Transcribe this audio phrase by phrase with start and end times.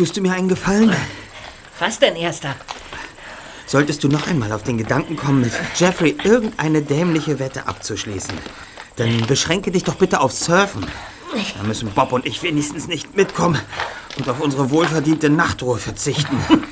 [0.00, 0.96] Tust du mir einen Gefallen?
[1.78, 2.56] Was denn, Erster?
[3.66, 8.32] Solltest du noch einmal auf den Gedanken kommen, mit Jeffrey irgendeine dämliche Wette abzuschließen,
[8.96, 10.86] dann beschränke dich doch bitte auf Surfen.
[11.54, 13.60] Da müssen Bob und ich wenigstens nicht mitkommen
[14.16, 16.42] und auf unsere wohlverdiente Nachtruhe verzichten.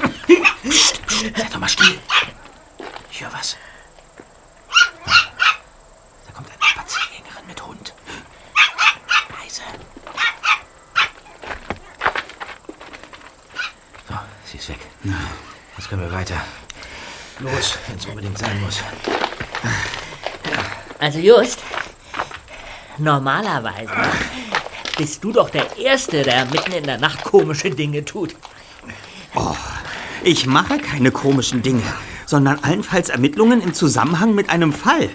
[0.67, 1.99] Psst, psst, sei doch mal still.
[3.13, 3.59] Ich höre was.
[5.05, 7.93] Da kommt eine Spaziergängerin mit Hund.
[9.39, 9.61] Leise.
[14.09, 14.15] So,
[14.47, 14.79] sie ist weg.
[15.77, 16.37] Jetzt können wir weiter.
[17.41, 18.83] Los, wenn es unbedingt sein muss.
[21.09, 21.61] Also Just,
[22.99, 23.91] normalerweise
[24.99, 28.37] bist du doch der Erste, der mitten in der Nacht komische Dinge tut.
[30.23, 31.83] Ich mache keine komischen Dinge,
[32.27, 35.09] sondern allenfalls Ermittlungen im Zusammenhang mit einem Fall.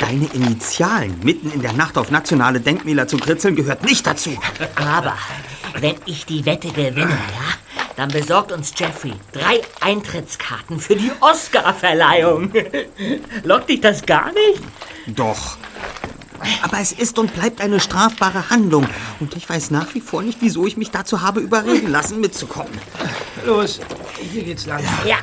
[0.00, 4.30] Deine Initialen mitten in der Nacht auf nationale Denkmäler zu kritzeln gehört nicht dazu.
[4.76, 5.18] Aber
[5.80, 7.60] wenn ich die Wette gewinne, ja,
[7.96, 12.50] dann besorgt uns Jeffrey drei Eintrittskarten für die Oscar-Verleihung.
[13.44, 14.62] Lockt dich das gar nicht?
[15.14, 15.56] Doch.
[16.62, 18.86] Aber es ist und bleibt eine strafbare Handlung.
[19.18, 22.72] Und ich weiß nach wie vor nicht, wieso ich mich dazu habe überreden lassen, mitzukommen.
[23.46, 23.80] Los,
[24.32, 24.82] hier geht's lang.
[25.06, 25.16] Ja.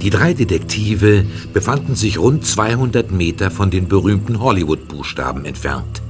[0.00, 6.02] Die drei Detektive befanden sich rund 200 Meter von den berühmten Hollywood-Buchstaben entfernt,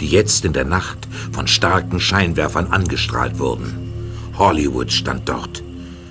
[0.00, 0.98] die jetzt in der Nacht
[1.32, 3.85] von starken Scheinwerfern angestrahlt wurden.
[4.38, 5.62] Hollywood stand dort,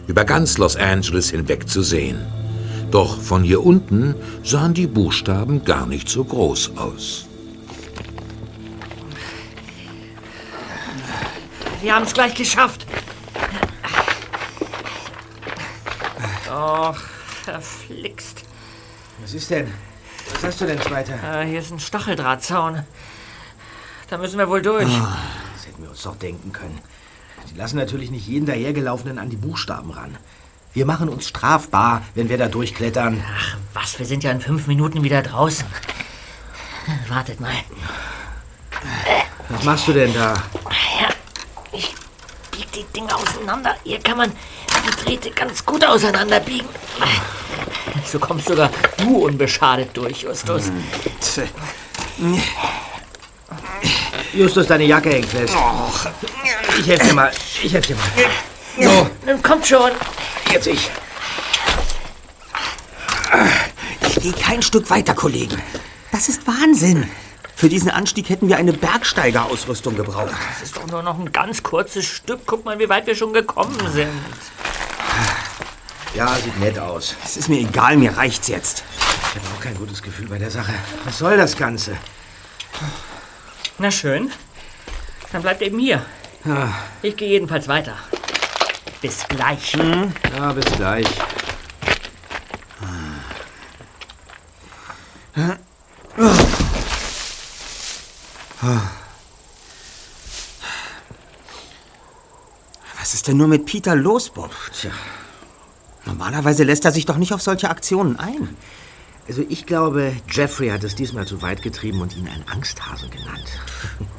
[0.07, 2.25] über ganz Los Angeles hinweg zu sehen.
[2.89, 7.27] Doch von hier unten sahen die Buchstaben gar nicht so groß aus.
[11.81, 12.87] Wir haben es gleich geschafft.
[16.49, 16.95] Och,
[17.43, 18.43] verflixt.
[19.21, 19.71] Was ist denn?
[20.33, 21.41] Was hast du denn, Zweiter?
[21.41, 22.83] Äh, hier ist ein Stacheldrahtzaun.
[24.09, 24.85] Da müssen wir wohl durch.
[24.85, 26.79] Das hätten wir uns doch denken können.
[27.55, 30.17] Die lassen natürlich nicht jeden dahergelaufenen an die Buchstaben ran.
[30.73, 33.23] Wir machen uns strafbar, wenn wir da durchklettern.
[33.25, 35.65] Ach, was, wir sind ja in fünf Minuten wieder draußen.
[37.07, 37.53] Wartet mal.
[39.47, 40.33] Was machst du denn da?
[40.99, 41.07] Ja,
[41.71, 41.95] ich
[42.51, 43.73] bieg die Dinge auseinander.
[43.85, 46.67] Hier kann man die Drähte ganz gut auseinanderbiegen.
[48.05, 50.71] So kommst sogar du unbeschadet durch, Justus.
[54.35, 55.55] Justus, deine Jacke hängt fest.
[56.79, 57.31] Ich helfe dir mal.
[57.63, 58.85] Ich helfe dir mal.
[58.85, 59.91] So, Nun kommt schon.
[60.51, 60.89] jetzt ich.
[64.01, 65.61] Ich gehe kein Stück weiter, Kollegen.
[66.11, 67.09] Das ist Wahnsinn.
[67.55, 70.33] Für diesen Anstieg hätten wir eine Bergsteigerausrüstung gebraucht.
[70.53, 72.41] Das ist doch nur noch ein ganz kurzes Stück.
[72.45, 74.09] Guck mal, wie weit wir schon gekommen sind.
[76.13, 77.15] Ja, sieht nett aus.
[77.23, 78.83] Es ist mir egal, mir reicht's jetzt.
[78.99, 80.73] Ich habe auch kein gutes Gefühl bei der Sache.
[81.05, 81.97] Was soll das Ganze?
[83.77, 84.31] Na schön.
[85.31, 86.05] Dann bleibt eben hier.
[87.01, 87.95] Ich gehe jedenfalls weiter.
[89.01, 89.73] Bis gleich.
[90.35, 91.07] Ja, bis gleich.
[102.97, 104.51] Was ist denn nur mit Peter los, Bob?
[104.73, 104.91] Tja,
[106.05, 108.55] Normalerweise lässt er sich doch nicht auf solche Aktionen ein.
[109.27, 113.59] Also ich glaube, Jeffrey hat es diesmal zu weit getrieben und ihn einen Angsthasen genannt.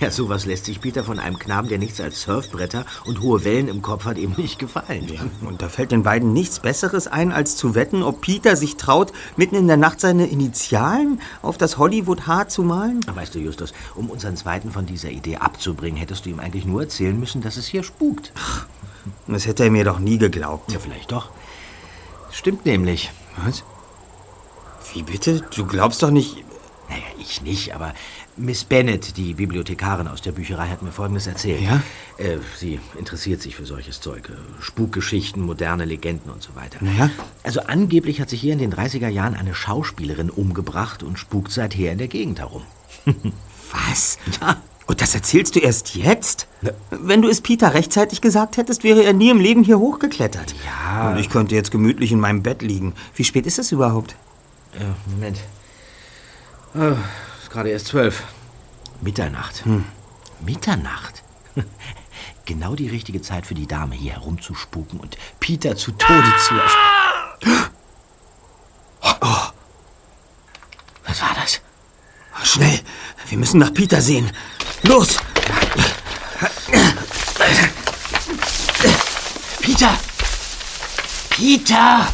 [0.00, 3.68] Ja, sowas lässt sich Peter von einem Knaben, der nichts als Surfbretter und hohe Wellen
[3.68, 5.08] im Kopf hat, eben nicht gefallen.
[5.42, 9.12] Und da fällt den beiden nichts Besseres ein, als zu wetten, ob Peter sich traut,
[9.36, 13.00] mitten in der Nacht seine Initialen auf das Hollywood-Haar zu malen?
[13.06, 16.82] Weißt du, Justus, um unseren Zweiten von dieser Idee abzubringen, hättest du ihm eigentlich nur
[16.82, 18.32] erzählen müssen, dass es hier spukt.
[19.26, 20.72] Das hätte er mir doch nie geglaubt.
[20.72, 21.30] Ja, vielleicht doch.
[22.30, 23.10] Stimmt nämlich.
[23.42, 23.64] Was?
[24.94, 25.42] Wie bitte?
[25.54, 26.44] Du glaubst doch nicht...
[26.88, 27.94] Naja, ich nicht, aber
[28.36, 31.62] Miss Bennett, die Bibliothekarin aus der Bücherei, hat mir Folgendes erzählt.
[31.62, 31.82] Ja?
[32.18, 34.28] Äh, sie interessiert sich für solches Zeug.
[34.28, 36.78] äh, Spukgeschichten, moderne Legenden und so weiter.
[36.80, 37.10] Naja?
[37.42, 41.90] Also angeblich hat sich hier in den 30er Jahren eine Schauspielerin umgebracht und spukt seither
[41.90, 42.62] in der Gegend herum.
[43.72, 44.18] Was?
[44.40, 44.58] Ja.
[44.86, 46.46] Und das erzählst du erst jetzt?
[46.90, 50.54] Wenn du es Peter rechtzeitig gesagt hättest, wäre er nie im Leben hier hochgeklettert.
[50.64, 51.10] Ja.
[51.10, 52.92] Und ich könnte jetzt gemütlich in meinem Bett liegen.
[53.14, 54.14] Wie spät ist es überhaupt?
[54.78, 55.38] Äh, Moment.
[56.74, 56.96] Oh,
[57.40, 58.24] ist gerade erst zwölf.
[59.00, 59.64] Mitternacht.
[60.40, 61.22] Mitternacht?
[62.46, 67.70] Genau die richtige Zeit für die Dame, hier herumzuspuken und Peter zu Tode zu erschrecken.
[69.02, 69.50] Oh.
[71.06, 71.62] Was war das?
[72.42, 72.80] Schnell,
[73.28, 74.30] wir müssen nach Peter sehen.
[74.82, 75.16] Los!
[79.62, 79.98] Peter!
[81.30, 82.06] Peter!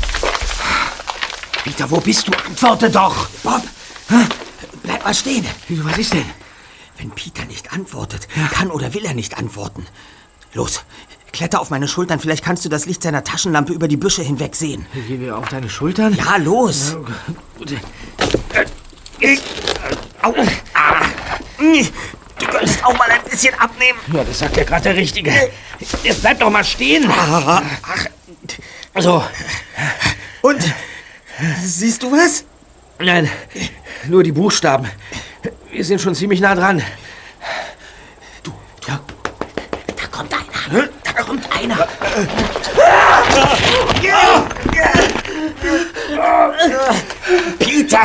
[1.64, 2.32] Peter, wo bist du?
[2.46, 3.28] Antworte doch!
[3.42, 3.62] Bob,
[4.08, 4.16] hä?
[4.82, 5.46] bleib mal stehen.
[5.68, 6.24] Wieso, was ist denn?
[6.98, 9.86] Wenn Peter nicht antwortet, kann oder will er nicht antworten.
[10.52, 10.82] Los,
[11.32, 14.54] kletter auf meine Schultern, vielleicht kannst du das Licht seiner Taschenlampe über die Büsche hinweg
[14.56, 14.84] sehen.
[15.06, 16.14] Gehen wir auf deine Schultern?
[16.14, 16.96] Ja, los.
[20.22, 20.34] Au.
[20.74, 21.06] Ah.
[22.38, 23.98] Du könntest auch mal ein bisschen abnehmen.
[24.12, 25.30] Ja, das sagt ja gerade der Richtige.
[26.02, 27.08] Jetzt bleib doch mal stehen.
[27.10, 27.62] Ach,
[28.98, 29.22] So.
[30.42, 30.62] und?
[31.64, 32.44] Siehst du was?
[32.98, 33.30] Nein,
[34.08, 34.86] nur die Buchstaben.
[35.70, 36.82] Wir sind schon ziemlich nah dran.
[38.42, 38.52] Du,
[38.86, 38.92] du.
[39.96, 40.88] Da kommt einer.
[41.02, 41.88] Da kommt einer.
[47.58, 48.02] Peter,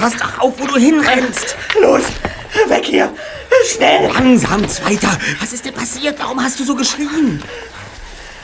[0.00, 1.56] pass doch auf, wo du hinrennst.
[1.80, 2.02] Los,
[2.66, 3.12] weg hier.
[3.66, 4.10] Schnell.
[4.12, 5.16] Langsam, Zweiter.
[5.40, 6.18] Was ist denn passiert?
[6.18, 7.42] Warum hast du so geschrien?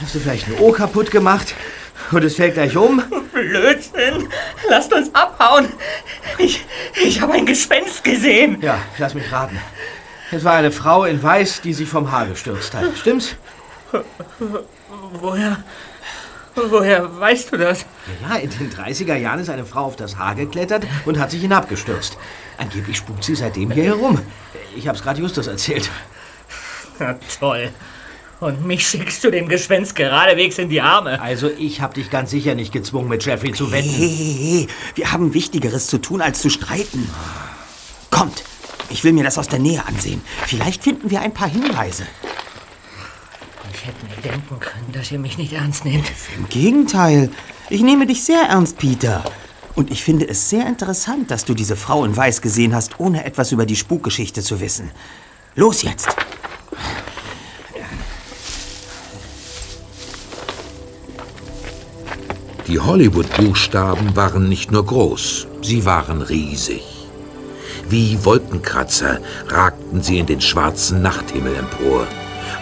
[0.01, 1.55] Hast du vielleicht ein Ohr kaputt gemacht?
[2.11, 3.03] Und es fällt gleich um?
[3.35, 4.29] Blödsinn.
[4.69, 5.69] Lasst uns abhauen.
[6.39, 6.65] Ich,
[6.95, 8.61] ich habe ein Gespenst gesehen.
[8.63, 9.59] Ja, lass mich raten.
[10.31, 12.97] Es war eine Frau in Weiß, die sich vom Haar gestürzt hat.
[12.97, 13.37] Stimmt's?
[15.13, 15.63] Woher,
[16.55, 17.85] woher weißt du das?
[18.23, 21.43] Ja, in den 30er Jahren ist eine Frau auf das Haar geklettert und hat sich
[21.43, 22.17] hinabgestürzt.
[22.59, 24.21] Angeblich spukt sie seitdem hier herum.
[24.75, 25.91] Ich hab's gerade Justus erzählt.
[26.99, 27.71] Na toll.
[28.45, 31.19] Und mich schickst du dem Gespenst geradewegs in die Arme.
[31.19, 33.91] Also, ich hab dich ganz sicher nicht gezwungen, mit Jeffrey zu Hey, wenden.
[33.95, 37.09] hey, hey, wir haben Wichtigeres zu tun, als zu streiten.
[38.11, 38.45] Kommt,
[38.91, 40.21] ich will mir das aus der Nähe ansehen.
[40.47, 42.07] Vielleicht finden wir ein paar Hinweise.
[43.73, 46.05] Ich hätte mir denken können, dass ihr mich nicht ernst nehmt.
[46.37, 47.31] Im Gegenteil,
[47.71, 49.25] ich nehme dich sehr ernst, Peter.
[49.75, 53.25] Und ich finde es sehr interessant, dass du diese Frau in Weiß gesehen hast, ohne
[53.25, 54.91] etwas über die Spukgeschichte zu wissen.
[55.55, 56.09] Los jetzt!
[62.67, 66.83] Die Hollywood-Buchstaben waren nicht nur groß, sie waren riesig.
[67.91, 72.07] Wie Wolkenkratzer ragten sie in den schwarzen Nachthimmel empor,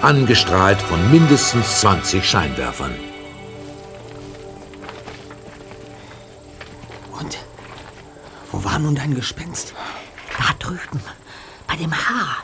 [0.00, 2.96] angestrahlt von mindestens 20 Scheinwerfern.
[7.20, 7.38] Und
[8.50, 9.72] wo war nun dein Gespenst?
[10.36, 11.00] Da drüben,
[11.68, 12.38] bei dem Haar.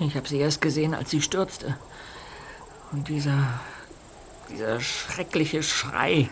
[0.00, 1.74] Ich habe sie erst gesehen, als sie stürzte.
[2.92, 3.60] Und dieser.
[4.50, 6.28] Dieser schreckliche Schrei.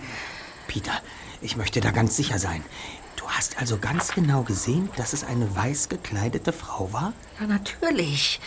[0.68, 0.92] Peter,
[1.40, 2.62] ich möchte da ganz sicher sein.
[3.16, 7.12] Du hast also ganz genau gesehen, dass es eine weiß gekleidete Frau war?
[7.40, 8.40] Ja, natürlich.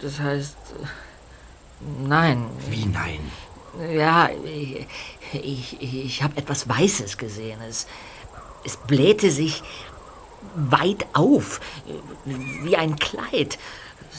[0.00, 0.56] Das heißt.
[0.82, 0.86] äh,
[2.06, 2.46] Nein.
[2.70, 3.20] Wie nein?
[3.92, 4.86] Ja, ich,
[5.32, 7.60] ich, ich habe etwas Weißes gesehen.
[7.68, 7.86] Es,
[8.64, 9.62] es blähte sich
[10.54, 11.60] weit auf,
[12.24, 13.58] wie ein Kleid.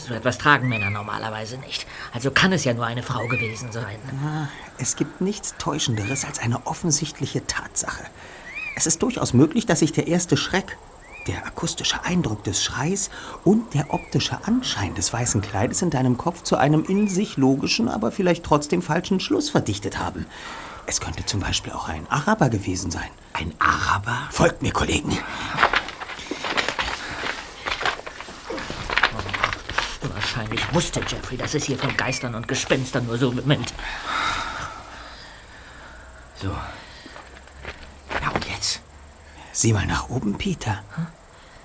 [0.08, 1.88] So etwas tragen Männer normalerweise nicht.
[2.14, 3.98] Also kann es ja nur eine Frau gewesen sein.
[4.24, 4.48] Ah,
[4.78, 8.04] Es gibt nichts Täuschenderes als eine offensichtliche Tatsache.
[8.76, 10.78] Es ist durchaus möglich, dass sich der erste Schreck,
[11.28, 13.10] der akustische Eindruck des Schreis
[13.44, 17.90] und der optische Anschein des weißen Kleides in deinem Kopf zu einem in sich logischen,
[17.90, 20.28] aber vielleicht trotzdem falschen Schluss verdichtet haben.
[20.86, 23.10] Es könnte zum Beispiel auch ein Araber gewesen sein.
[23.34, 24.28] Ein Araber?
[24.30, 25.18] Folgt mir, Kollegen.
[30.56, 33.74] Wahrscheinlich wusste Jeffrey, dass es hier von Geistern und Gespenstern nur so wimmelt.
[36.42, 36.50] So.
[38.22, 38.82] Ja, und jetzt?
[39.52, 40.82] Sieh mal nach oben, Peter.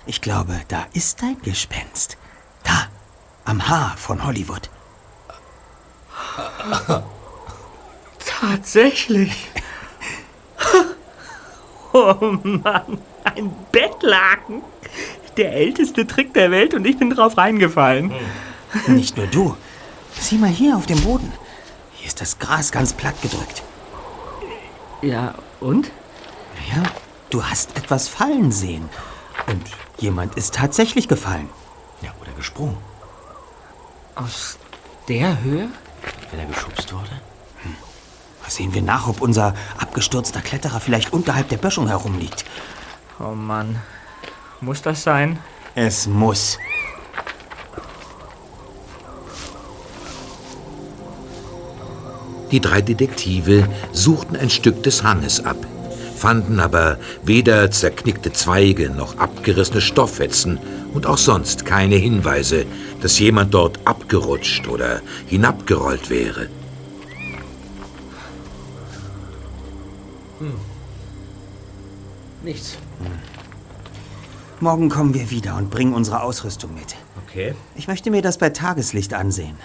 [0.07, 2.17] Ich glaube, da ist dein Gespenst.
[2.65, 2.89] Da,
[3.45, 4.71] am Haar von Hollywood.
[8.41, 9.49] Tatsächlich.
[11.93, 14.63] Oh Mann, ein Bettlaken.
[15.37, 18.13] Der älteste Trick der Welt und ich bin drauf reingefallen.
[18.87, 19.57] Nicht nur du.
[20.19, 21.33] Sieh mal hier auf dem Boden.
[21.95, 23.63] Hier ist das Gras ganz platt gedrückt.
[25.03, 25.91] Ja, und?
[26.73, 26.83] Ja,
[27.31, 28.89] du hast etwas fallen sehen.
[29.47, 29.63] Und
[29.99, 31.49] jemand ist tatsächlich gefallen.
[32.03, 32.77] Ja, oder gesprungen.
[34.15, 34.59] Aus
[35.09, 35.69] der Höhe?
[36.31, 37.21] Wenn er geschubst wurde?
[38.51, 42.45] Sehen wir nach, ob unser abgestürzter Kletterer vielleicht unterhalb der Böschung herumliegt.
[43.21, 43.81] Oh Mann.
[44.61, 45.39] Muss das sein?
[45.77, 46.59] Es muss.
[52.51, 55.57] Die drei Detektive suchten ein Stück des Hanges ab,
[56.17, 60.59] fanden aber weder zerknickte Zweige noch abgerissene Stofffetzen
[60.93, 62.67] und auch sonst keine Hinweise,
[63.01, 66.49] dass jemand dort abgerutscht oder hinabgerollt wäre.
[72.43, 72.79] Nichts.
[74.61, 76.97] Morgen kommen wir wieder und bringen unsere Ausrüstung mit.
[77.27, 77.55] Okay.
[77.77, 79.57] Ich möchte mir das bei Tageslicht ansehen.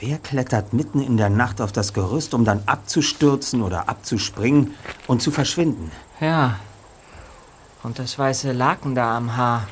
[0.00, 4.74] Wer klettert mitten in der Nacht auf das Gerüst, um dann abzustürzen oder abzuspringen
[5.06, 5.90] und zu verschwinden?
[6.20, 6.58] Ja.
[7.82, 9.68] Und das weiße Laken da am Haar.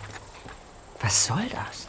[1.01, 1.89] Was soll das?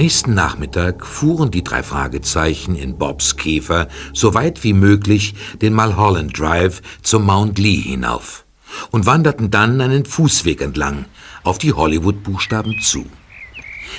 [0.00, 6.38] Nächsten Nachmittag fuhren die drei Fragezeichen in Bobs Käfer so weit wie möglich den Mulholland
[6.38, 8.46] Drive zum Mount Lee hinauf
[8.92, 11.04] und wanderten dann einen Fußweg entlang
[11.44, 13.04] auf die Hollywood-Buchstaben zu.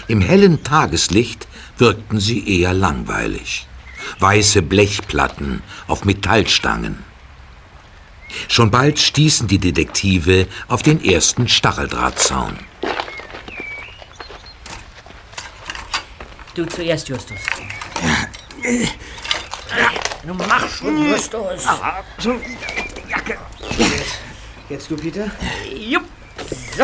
[0.08, 3.67] Im hellen Tageslicht wirkten sie eher langweilig.
[4.17, 6.98] Weiße Blechplatten auf Metallstangen.
[8.48, 12.71] Schon bald stießen die Detektive auf den ersten Stacheldrahtzaun.
[16.53, 17.39] Du zuerst, Justus.
[20.24, 21.65] Du mach schon, Justus.
[23.10, 23.38] Jacke.
[24.67, 25.31] Jetzt du, Peter?
[25.74, 26.03] Jupp.
[26.77, 26.84] So.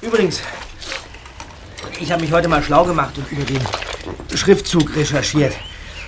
[0.00, 0.40] Übrigens,
[2.00, 3.60] ich habe mich heute mal schlau gemacht und über den
[4.34, 5.54] Schriftzug recherchiert.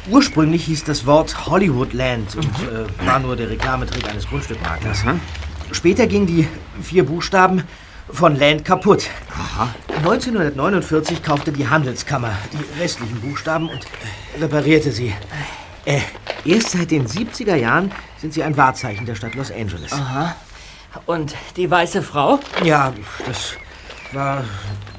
[0.09, 5.05] Ursprünglich hieß das Wort Hollywoodland und äh, war nur der Reklametrick eines Grundstückmaklers.
[5.73, 6.49] Später gingen die
[6.83, 7.65] vier Buchstaben
[8.11, 9.09] von Land kaputt.
[9.97, 13.81] 1949 kaufte die Handelskammer die restlichen Buchstaben und
[14.41, 15.13] reparierte sie.
[15.85, 16.01] Äh,
[16.45, 19.93] erst seit den 70er Jahren sind sie ein Wahrzeichen der Stadt Los Angeles.
[21.07, 22.41] Und die weiße Frau?
[22.65, 22.93] Ja,
[23.27, 23.55] das
[24.13, 24.45] war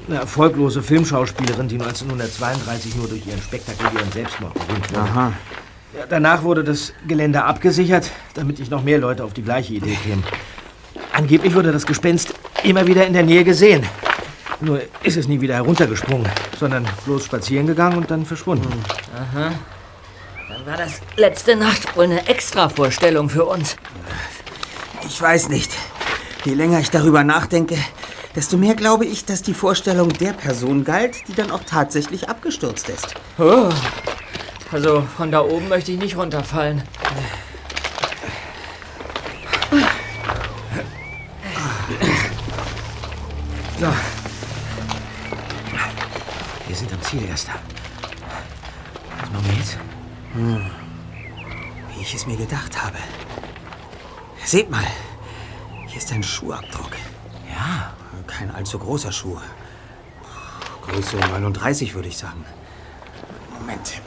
[0.06, 5.00] eine erfolglose Filmschauspielerin, die 1932 nur durch ihren spektakulären Selbstmord berühmt wurde.
[5.00, 5.32] Aha.
[5.96, 9.96] Ja, danach wurde das Gelände abgesichert, damit nicht noch mehr Leute auf die gleiche Idee
[10.04, 10.24] kämen.
[11.12, 13.86] Angeblich wurde das Gespenst immer wieder in der Nähe gesehen.
[14.60, 18.70] Nur ist es nie wieder heruntergesprungen, sondern bloß spazieren gegangen und dann verschwunden.
[19.34, 23.76] Dann war das letzte Nacht wohl eine Extra-Vorstellung für uns.
[25.06, 25.72] Ich weiß nicht.
[26.44, 27.76] Je länger ich darüber nachdenke,
[28.34, 32.88] desto mehr glaube ich, dass die Vorstellung der Person galt, die dann auch tatsächlich abgestürzt
[32.88, 33.14] ist.
[34.72, 36.82] Also von da oben möchte ich nicht runterfallen.
[43.80, 43.86] So.
[46.66, 47.54] Wir sind am Ziel, Erster.
[49.18, 49.78] Was machen wir jetzt?
[51.94, 52.98] Wie ich es mir gedacht habe.
[54.44, 54.84] Seht mal,
[55.86, 56.90] hier ist ein Schuhabdruck.
[57.48, 57.94] Ja,
[58.26, 59.38] Kein allzu großer Schuh.
[60.82, 62.44] Größe 39 würde ich sagen.
[63.58, 64.02] Moment.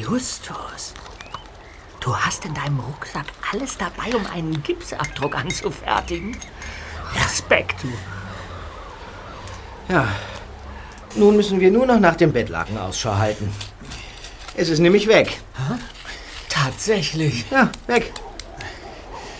[0.00, 0.94] Justus,
[2.02, 6.36] du hast in deinem Rucksack alles dabei, um einen Gipsabdruck anzufertigen.
[7.14, 7.88] Respekt, du.
[9.92, 10.08] ja.
[11.14, 13.52] Nun müssen wir nur noch nach dem Bettlaken Ausschau halten.
[14.54, 15.40] Es ist nämlich weg.
[16.48, 17.44] Tatsächlich.
[17.50, 18.12] Ja, weg.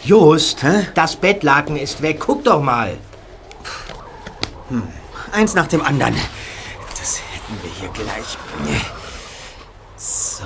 [0.04, 0.64] Just,
[0.94, 2.18] das Bettlaken ist weg.
[2.20, 2.98] Guck doch mal.
[5.32, 6.14] Eins nach dem anderen.
[6.90, 8.36] Das hätten wir hier gleich.
[9.96, 10.44] So.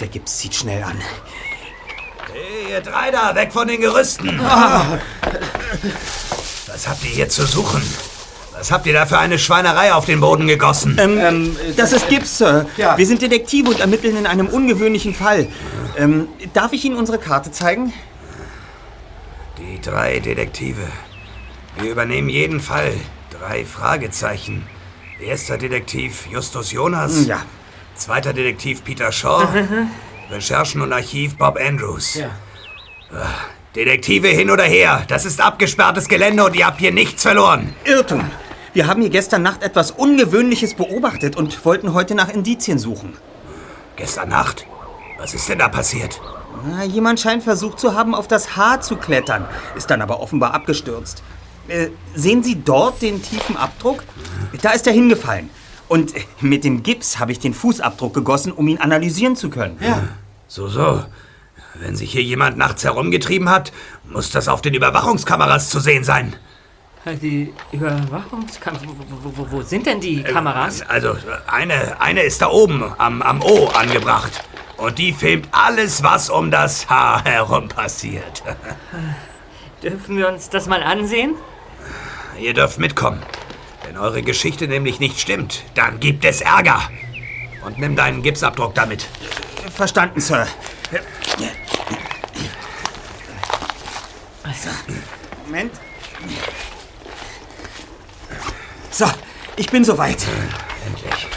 [0.00, 1.00] Der Gips zieht schnell an.
[2.32, 4.38] Hey, ihr drei da, weg von den Gerüsten!
[6.66, 7.82] Was habt ihr hier zu suchen?
[8.52, 10.96] Was habt ihr da für eine Schweinerei auf den Boden gegossen?
[10.98, 12.66] Ähm, das ist Gips, Sir.
[12.76, 12.96] Ja.
[12.98, 15.48] Wir sind Detektive und ermitteln in einem ungewöhnlichen Fall.
[15.96, 17.92] Ähm, darf ich Ihnen unsere Karte zeigen?
[19.58, 20.82] Die drei Detektive.
[21.80, 22.94] Wir übernehmen jeden Fall.
[23.30, 24.66] Drei Fragezeichen.
[25.20, 27.26] Erster Detektiv Justus Jonas.
[27.26, 27.42] Ja.
[27.96, 29.48] Zweiter Detektiv Peter Shaw.
[30.30, 32.14] Recherchen und Archiv Bob Andrews.
[32.14, 32.30] Ja.
[33.74, 35.04] Detektive hin oder her.
[35.08, 37.74] Das ist abgesperrtes Gelände und ihr habt hier nichts verloren.
[37.84, 38.30] Irrtum.
[38.74, 43.14] Wir haben hier gestern Nacht etwas Ungewöhnliches beobachtet und wollten heute nach Indizien suchen.
[43.96, 44.66] Gestern Nacht?
[45.18, 46.20] Was ist denn da passiert?
[46.66, 50.52] Na, jemand scheint versucht zu haben, auf das Haar zu klettern, ist dann aber offenbar
[50.52, 51.22] abgestürzt.
[51.68, 54.04] Äh, sehen Sie dort den tiefen Abdruck?
[54.60, 55.50] Da ist er hingefallen.
[55.88, 59.78] Und äh, mit dem Gips habe ich den Fußabdruck gegossen, um ihn analysieren zu können.
[59.80, 60.08] Ja.
[60.48, 61.04] So, so.
[61.74, 63.72] Wenn sich hier jemand nachts herumgetrieben hat,
[64.08, 66.34] muss das auf den Überwachungskameras zu sehen sein.
[67.22, 68.86] Die Überwachungskameras.
[68.86, 70.82] Wo, wo, wo sind denn die Kameras?
[70.82, 71.16] Also,
[71.46, 74.42] eine, eine ist da oben am, am O angebracht.
[74.76, 78.42] Und die filmt alles, was um das Haar herum passiert.
[79.82, 81.34] Dürfen wir uns das mal ansehen?
[82.40, 83.22] Ihr dürft mitkommen.
[83.86, 86.90] Wenn eure Geschichte nämlich nicht stimmt, dann gibt es Ärger.
[87.64, 89.06] Und nimm deinen Gipsabdruck damit.
[89.74, 90.46] Verstanden, Sir.
[95.44, 95.72] Moment.
[98.90, 99.06] So,
[99.54, 100.26] ich bin soweit.
[100.86, 101.28] Endlich.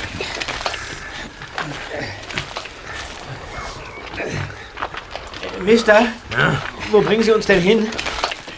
[5.62, 6.08] Mister,
[6.90, 7.88] wo bringen Sie uns denn hin?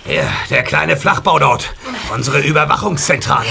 [0.05, 1.73] Hier, der kleine Flachbau dort.
[2.13, 3.47] Unsere Überwachungszentrale.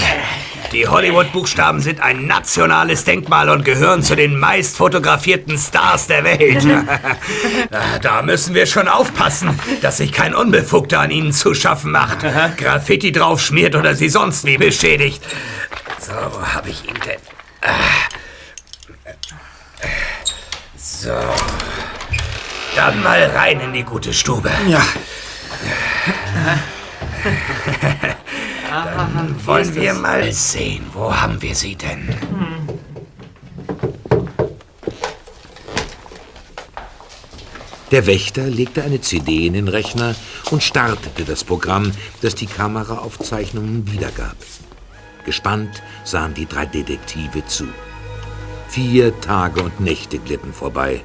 [0.71, 6.65] Die Hollywood-Buchstaben sind ein nationales Denkmal und gehören zu den meist fotografierten Stars der Welt.
[8.01, 12.19] da müssen wir schon aufpassen, dass sich kein Unbefugter an ihnen zu schaffen macht,
[12.57, 15.23] Graffiti drauf schmiert oder sie sonst wie beschädigt.
[15.99, 17.19] So, wo habe ich ihn denn?
[20.77, 21.09] So.
[22.75, 24.51] Dann mal rein in die gute Stube.
[24.67, 24.81] Ja.
[28.71, 32.07] Dann wollen wir mal sehen, wo haben wir sie denn?
[37.91, 40.15] Der Wächter legte eine CD in den Rechner
[40.51, 44.37] und startete das Programm, das die Kameraaufzeichnungen wiedergab.
[45.25, 47.65] Gespannt sahen die drei Detektive zu.
[48.69, 51.01] Vier Tage und Nächte glitten vorbei.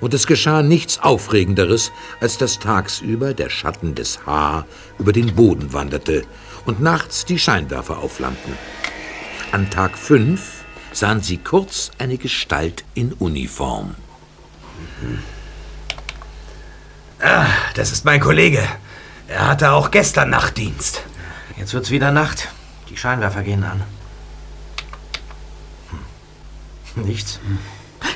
[0.00, 4.66] Und es geschah nichts Aufregenderes, als dass tagsüber der Schatten des Haar
[4.98, 6.24] über den Boden wanderte
[6.66, 8.54] und nachts die Scheinwerfer aufflammten.
[9.52, 13.94] An Tag fünf sahen sie kurz eine Gestalt in Uniform.
[17.20, 18.62] Ah, das ist mein Kollege.
[19.28, 21.02] Er hatte auch gestern Nachtdienst.
[21.56, 22.48] Jetzt wird's wieder Nacht.
[22.90, 23.82] Die Scheinwerfer gehen an.
[25.90, 27.02] Hm.
[27.04, 27.40] Nichts.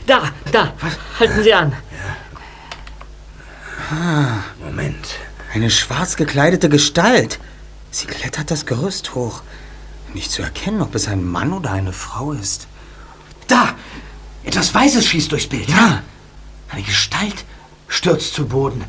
[0.06, 0.74] Da, da.
[1.18, 1.72] Halten Sie an.
[4.62, 5.16] Moment.
[5.52, 7.40] Eine schwarz gekleidete Gestalt.
[7.90, 9.42] Sie klettert das Gerüst hoch.
[10.14, 12.66] Nicht zu erkennen, ob es ein Mann oder eine Frau ist.
[13.46, 13.74] Da!
[14.44, 15.68] Etwas Weißes schießt durchs Bild.
[15.68, 16.02] Ja.
[16.68, 17.44] Eine Gestalt
[17.88, 18.84] stürzt zu Boden.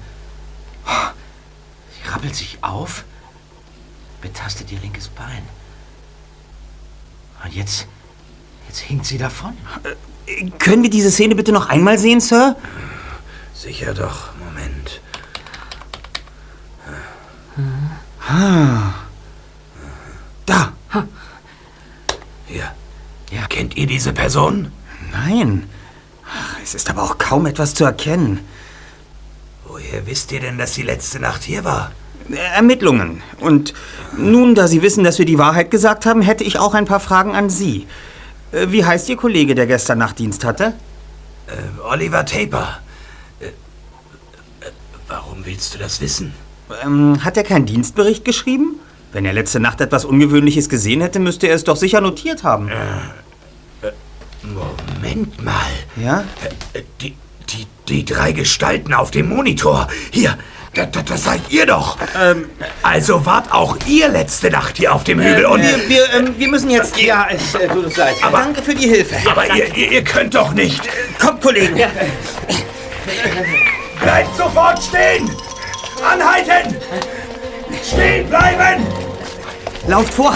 [0.86, 3.04] Sie rappelt sich auf,
[4.22, 5.44] betastet ihr linkes Bein.
[7.44, 7.88] Und jetzt,
[8.68, 9.58] jetzt hinkt sie davon.
[10.60, 12.56] Können wir diese Szene bitte noch einmal sehen, Sir?
[13.54, 14.30] Sicher doch.
[14.38, 15.02] Moment.
[18.28, 18.94] Da.
[22.48, 22.72] Hier.
[23.32, 23.48] Ja.
[23.48, 24.72] Kennt ihr diese Person?
[25.12, 25.70] Nein.
[26.26, 28.40] Ach, es ist aber auch kaum etwas zu erkennen.
[29.66, 31.92] Woher wisst ihr denn, dass sie letzte Nacht hier war?
[32.56, 33.22] Ermittlungen.
[33.40, 33.74] Und
[34.18, 37.00] nun, da Sie wissen, dass wir die Wahrheit gesagt haben, hätte ich auch ein paar
[37.00, 37.88] Fragen an Sie.
[38.52, 40.74] Äh, Wie heißt Ihr Kollege, der gestern Nachtdienst hatte?
[41.48, 42.80] Äh, Oliver Taper.
[43.40, 43.52] Äh, äh,
[45.08, 46.34] warum willst du das wissen?
[46.84, 48.80] Ähm, hat er keinen Dienstbericht geschrieben?
[49.14, 52.72] Wenn er letzte Nacht etwas Ungewöhnliches gesehen hätte, müsste er es doch sicher notiert haben.
[54.44, 55.54] Moment mal.
[55.98, 56.24] Ja?
[56.74, 57.16] Äh, Die,
[57.50, 59.88] die, die drei Gestalten auf dem Monitor.
[60.12, 60.38] Hier,
[60.74, 61.98] da, da, das seid ihr doch.
[62.82, 65.62] also wart auch ihr letzte Nacht hier auf dem Hügel und...
[65.62, 66.98] Wir, wir, ähm, wir müssen jetzt...
[67.00, 68.16] Ja, es äh, tut uns leid.
[68.22, 69.16] Aber- Danke für die Hilfe.
[69.30, 70.82] aber ihr, ihr, ihr könnt doch nicht.
[71.20, 71.76] Kommt, Kollegen.
[74.02, 75.30] Bleibt sofort stehen!
[76.04, 76.76] Anhalten!
[77.86, 78.86] Stehen bleiben!
[79.88, 80.34] Lauft vor.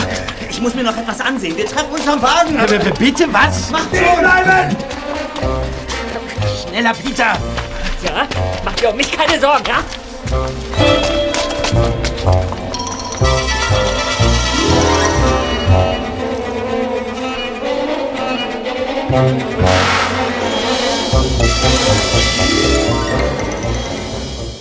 [0.50, 1.56] Ich muss mir noch etwas ansehen.
[1.58, 2.58] Wir treffen uns am Wagen.
[2.60, 3.68] Äh, b- bitte was?
[3.90, 4.76] Stehen bleiben!
[6.68, 7.34] Schneller, Peter!
[8.04, 8.28] Ja?
[8.64, 10.86] Macht ihr um mich keine Sorgen, ja?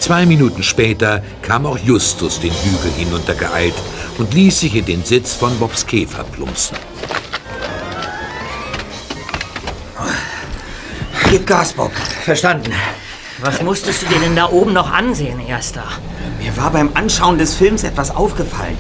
[0.05, 3.73] Zwei Minuten später kam auch Justus den Hügel hinuntergeeilt
[4.19, 6.77] und ließ sich in den Sitz von Bobs Käfer plumpsen.
[11.31, 11.91] Gib Gas, Bob.
[12.23, 12.71] Verstanden.
[13.41, 15.85] Was musstest du dir denn da oben noch ansehen, Erster?
[16.39, 18.77] Mir war beim Anschauen des Films etwas aufgefallen.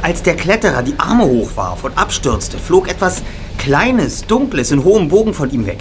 [0.00, 3.24] Als der Kletterer die Arme hochwarf und abstürzte, flog etwas
[3.58, 5.80] Kleines, Dunkles in hohem Bogen von ihm weg.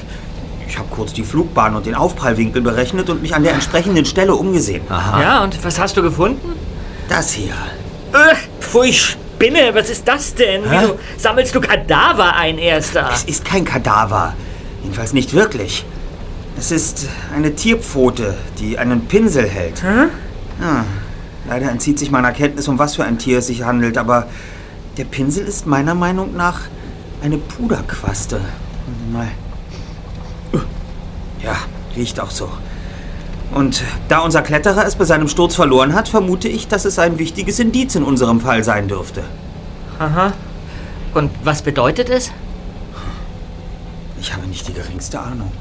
[0.71, 4.33] Ich habe kurz die Flugbahn und den Aufprallwinkel berechnet und mich an der entsprechenden Stelle
[4.33, 4.83] umgesehen.
[4.89, 6.53] Ja, und was hast du gefunden?
[7.09, 7.51] Das hier.
[8.13, 10.61] Ugh, pfui, Spinne, was ist das denn?
[10.63, 13.09] Wieso sammelst du Kadaver ein, Erster?
[13.11, 14.33] Es ist kein Kadaver.
[14.81, 15.83] Jedenfalls nicht wirklich.
[16.57, 19.83] Es ist eine Tierpfote, die einen Pinsel hält.
[19.83, 20.85] Ja,
[21.49, 24.29] leider entzieht sich meiner Kenntnis, um was für ein Tier es sich handelt, aber
[24.95, 26.61] der Pinsel ist meiner Meinung nach
[27.21, 28.39] eine Puderquaste.
[29.11, 29.27] Mal.
[31.43, 31.57] Ja,
[31.95, 32.49] Riecht auch so.
[33.53, 37.19] Und da unser Kletterer es bei seinem Sturz verloren hat, vermute ich, dass es ein
[37.19, 39.23] wichtiges Indiz in unserem Fall sein dürfte.
[39.99, 40.33] Aha.
[41.13, 42.31] Und was bedeutet es?
[44.21, 45.51] Ich habe nicht die geringste Ahnung.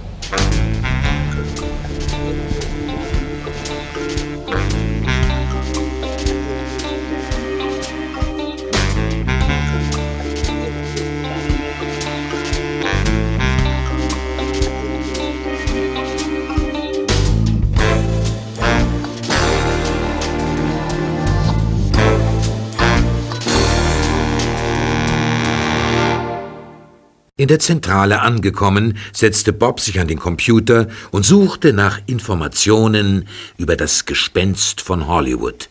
[27.41, 33.27] In der Zentrale angekommen, setzte Bob sich an den Computer und suchte nach Informationen
[33.57, 35.71] über das Gespenst von Hollywood,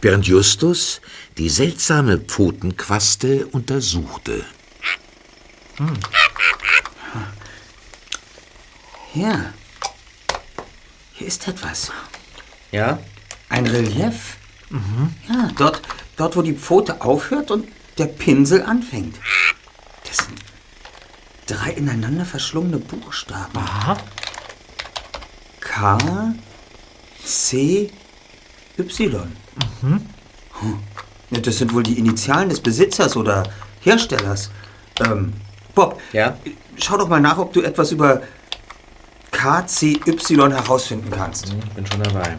[0.00, 1.02] während Justus
[1.36, 4.46] die seltsame Pfotenquaste untersuchte.
[9.12, 9.52] Hier.
[11.12, 11.92] Hier ist etwas.
[12.72, 12.98] Ja?
[13.50, 14.38] Ein Relief.
[15.28, 15.82] Ja, dort,
[16.16, 19.16] dort, wo die Pfote aufhört und der Pinsel anfängt.
[20.08, 20.49] Das sind
[21.50, 23.56] drei ineinander verschlungene Buchstaben.
[23.58, 23.96] Aha.
[25.60, 25.98] K,
[27.24, 27.90] C,
[28.78, 29.32] Y.
[29.80, 30.00] Hm.
[31.30, 33.44] Ja, das sind wohl die Initialen des Besitzers oder
[33.80, 34.50] Herstellers.
[35.04, 35.32] Ähm,
[35.74, 36.36] Bob, Ja?
[36.76, 38.22] schau doch mal nach, ob du etwas über
[39.30, 40.00] KCY
[40.50, 41.46] herausfinden kannst.
[41.48, 42.36] Ich bin schon dabei.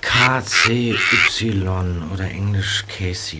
[0.00, 1.68] KCY
[2.12, 3.38] oder Englisch KCY.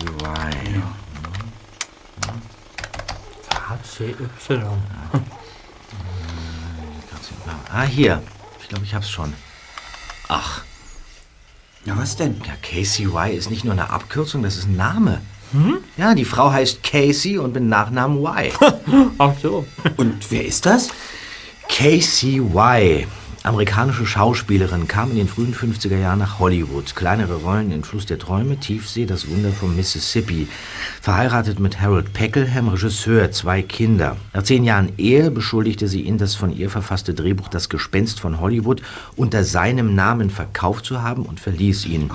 [3.69, 4.15] HCY.
[7.71, 8.21] Ah, hier.
[8.61, 9.33] Ich glaube, ich hab's schon.
[10.27, 10.61] Ach,
[11.85, 12.41] Ja, was denn?
[12.45, 15.21] ja, KCY ist nicht nur eine Abkürzung, das ist ein Name.
[15.95, 18.51] Ja, die Frau heißt Casey und mit Nachnamen Y.
[19.17, 19.65] Ach so.
[19.95, 20.89] Und wer ist das?
[21.69, 23.07] KCY,
[23.47, 26.95] amerikanische Schauspielerin, kam in den frühen 50er Jahren nach Hollywood.
[26.95, 30.47] Kleinere Rollen in Fluss der Träume, Tiefsee, das Wunder vom Mississippi.
[31.01, 34.17] Verheiratet mit Harold Peckelham, Regisseur, zwei Kinder.
[34.33, 38.39] Nach zehn Jahren Ehe beschuldigte sie ihn, das von ihr verfasste Drehbuch Das Gespenst von
[38.39, 38.81] Hollywood
[39.15, 42.11] unter seinem Namen verkauft zu haben und verließ ihn.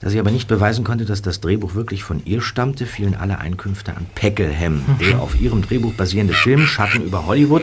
[0.00, 3.38] Da sie aber nicht beweisen konnte, dass das Drehbuch wirklich von ihr stammte, fielen alle
[3.38, 4.84] Einkünfte an Peckelham.
[5.00, 7.62] Der auf ihrem Drehbuch basierende Film Schatten über Hollywood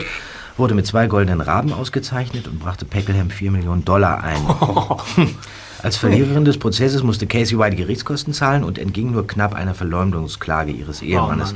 [0.56, 4.40] wurde mit zwei goldenen Raben ausgezeichnet und brachte Peckelham 4 Millionen Dollar ein.
[5.82, 9.74] Als Verliererin des Prozesses musste Casey White die Gerichtskosten zahlen und entging nur knapp einer
[9.74, 11.54] Verleumdungsklage ihres Ehemannes.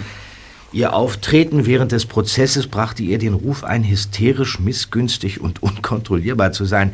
[0.73, 6.65] Ihr Auftreten während des Prozesses brachte ihr den Ruf ein, hysterisch, missgünstig und unkontrollierbar zu
[6.65, 6.93] sein.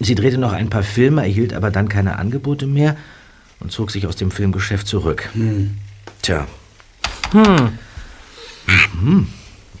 [0.00, 2.96] Sie drehte noch ein paar Filme, erhielt aber dann keine Angebote mehr
[3.60, 5.30] und zog sich aus dem Filmgeschäft zurück.
[6.22, 6.46] Tja.
[7.32, 9.28] Mhm.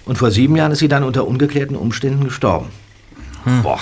[0.04, 2.68] Und vor sieben Jahren ist sie dann unter ungeklärten Umständen gestorben.
[3.62, 3.80] Boah.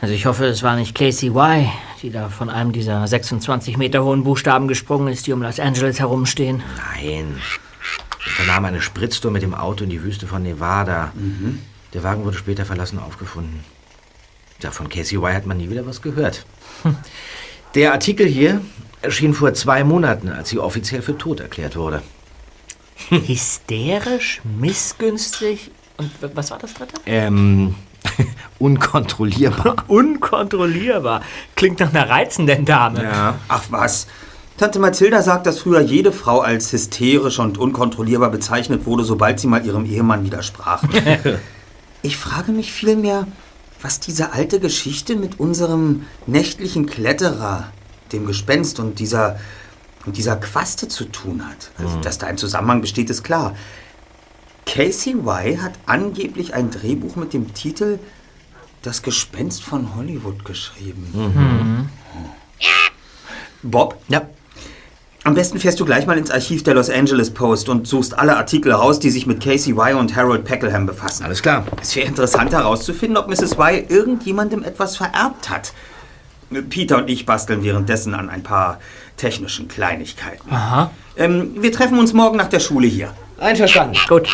[0.00, 1.68] Also ich hoffe, es war nicht Casey Y,
[2.02, 5.98] die da von einem dieser 26 Meter hohen Buchstaben gesprungen ist, die um Los Angeles
[5.98, 6.62] herumstehen.
[6.94, 7.36] Nein.
[8.24, 11.12] Sie unternahm eine Spritztour mit dem Auto in die Wüste von Nevada.
[11.94, 13.64] Der Wagen wurde später verlassen aufgefunden.
[14.62, 16.44] Ja, von Casey Y hat man nie wieder was gehört.
[17.74, 18.60] Der Artikel hier
[19.02, 22.02] erschien vor zwei Monaten, als sie offiziell für tot erklärt wurde.
[23.10, 26.94] Hysterisch, missgünstig und was war das dritte?
[27.06, 27.74] Ähm,
[28.58, 29.76] unkontrollierbar.
[29.88, 31.22] Unkontrollierbar.
[31.56, 33.02] Klingt nach einer reizenden Dame.
[33.02, 33.38] Ja.
[33.48, 34.06] Ach was.
[34.56, 39.46] Tante Mathilda sagt, dass früher jede Frau als hysterisch und unkontrollierbar bezeichnet wurde, sobald sie
[39.46, 40.82] mal ihrem Ehemann widersprach.
[42.02, 43.26] ich frage mich vielmehr,
[43.80, 47.70] was diese alte Geschichte mit unserem nächtlichen Kletterer,
[48.12, 49.38] dem Gespenst und dieser,
[50.06, 51.70] und dieser Quaste zu tun hat.
[51.78, 53.54] Also, Dass da ein Zusammenhang besteht, ist klar.
[54.66, 57.98] Casey Y hat angeblich ein Drehbuch mit dem Titel
[58.82, 61.90] Das Gespenst von Hollywood geschrieben.
[63.62, 64.00] Bob?
[64.08, 64.28] Ja.
[65.24, 68.36] Am besten fährst du gleich mal ins Archiv der Los Angeles Post und suchst alle
[68.36, 71.24] Artikel raus, die sich mit Casey Y und Harold Peckelham befassen.
[71.24, 71.66] Alles klar.
[71.82, 73.58] Es wäre interessant herauszufinden, ob Mrs.
[73.58, 75.72] Y irgendjemandem etwas vererbt hat.
[76.70, 78.80] Peter und ich basteln währenddessen an ein paar
[79.18, 80.50] technischen Kleinigkeiten.
[80.50, 80.90] Aha.
[81.16, 83.12] Ähm, wir treffen uns morgen nach der Schule hier.
[83.38, 83.98] Einverstanden.
[84.08, 84.28] Gut.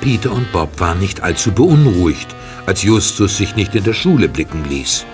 [0.00, 2.34] Peter und Bob waren nicht allzu beunruhigt,
[2.66, 5.06] als Justus sich nicht in der Schule blicken ließ.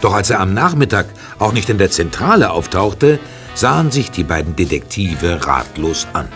[0.00, 1.06] Doch als er am Nachmittag
[1.42, 3.18] auch nicht in der Zentrale auftauchte,
[3.54, 6.28] sahen sich die beiden Detektive ratlos an.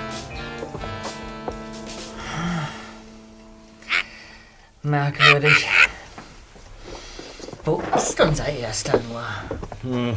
[4.82, 5.66] Merkwürdig.
[7.64, 9.00] Wo ist unser Erster
[9.82, 10.16] nur?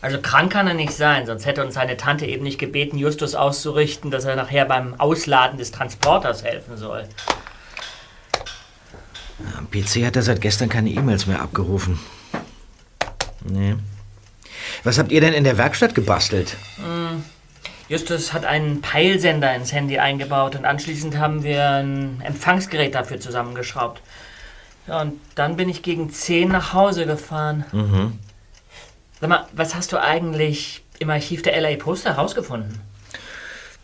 [0.00, 3.34] Also krank kann er nicht sein, sonst hätte uns seine Tante eben nicht gebeten, Justus
[3.34, 7.08] auszurichten, dass er nachher beim Ausladen des Transporters helfen soll.
[9.56, 11.98] Am PC hat er seit gestern keine E-Mails mehr abgerufen.
[13.44, 13.76] Nee.
[14.84, 16.56] Was habt ihr denn in der Werkstatt gebastelt?
[17.88, 24.02] Justus hat einen Peilsender ins Handy eingebaut und anschließend haben wir ein Empfangsgerät dafür zusammengeschraubt.
[24.86, 27.64] Ja, und dann bin ich gegen 10 nach Hause gefahren.
[29.20, 32.80] Sag mal, was hast du eigentlich im Archiv der LA Post herausgefunden?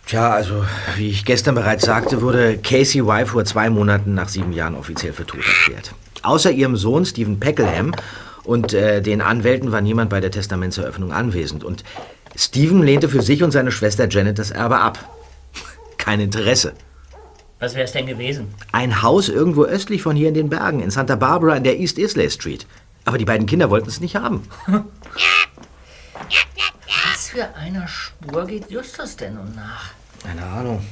[0.06, 4.52] Tja, also, wie ich gestern bereits sagte, wurde Casey Y vor zwei Monaten nach sieben
[4.52, 5.94] Jahren offiziell für tot erklärt.
[6.22, 7.94] Außer ihrem Sohn Stephen Peckelham
[8.44, 11.64] und äh, den Anwälten war niemand bei der Testamentseröffnung anwesend.
[11.64, 11.82] Und
[12.36, 14.98] Stephen lehnte für sich und seine Schwester Janet das Erbe ab.
[15.96, 16.74] Kein Interesse.
[17.58, 18.54] Was wäre es denn gewesen?
[18.72, 21.98] Ein Haus irgendwo östlich von hier in den Bergen, in Santa Barbara in der East
[21.98, 22.66] Islay Street.
[23.06, 24.46] Aber die beiden Kinder wollten es nicht haben.
[24.66, 24.82] Was
[27.28, 29.90] für einer Spur geht Justus denn nun nach?
[30.22, 30.84] Keine Ahnung.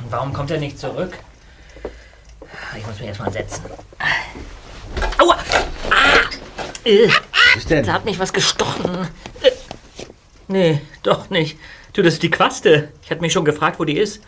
[0.00, 1.12] Und warum kommt er nicht zurück?
[2.76, 3.64] Ich muss mich erstmal setzen.
[5.18, 5.36] Aua!
[5.90, 6.43] Ah!
[6.84, 7.84] Äh, Was ist denn?
[7.84, 9.08] da hat mich was gestochen.
[9.42, 9.50] Äh,
[10.48, 11.58] nee, doch nicht.
[11.92, 12.92] Du, das ist die Quaste.
[13.02, 14.20] Ich hatte mich schon gefragt, wo die ist.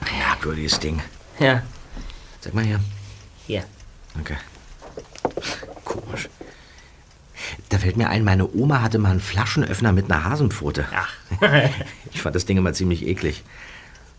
[0.00, 1.00] Merkwürdiges Ding.
[1.38, 1.62] Ja,
[2.40, 2.80] Sag mal hier.
[3.46, 3.64] hier.
[4.20, 4.36] Okay.
[5.84, 6.28] Komisch.
[7.70, 10.86] Da fällt mir ein, meine Oma hatte mal einen Flaschenöffner mit einer Hasenpfote.
[10.94, 11.12] Ach.
[12.12, 13.42] Ich fand das Ding immer ziemlich eklig.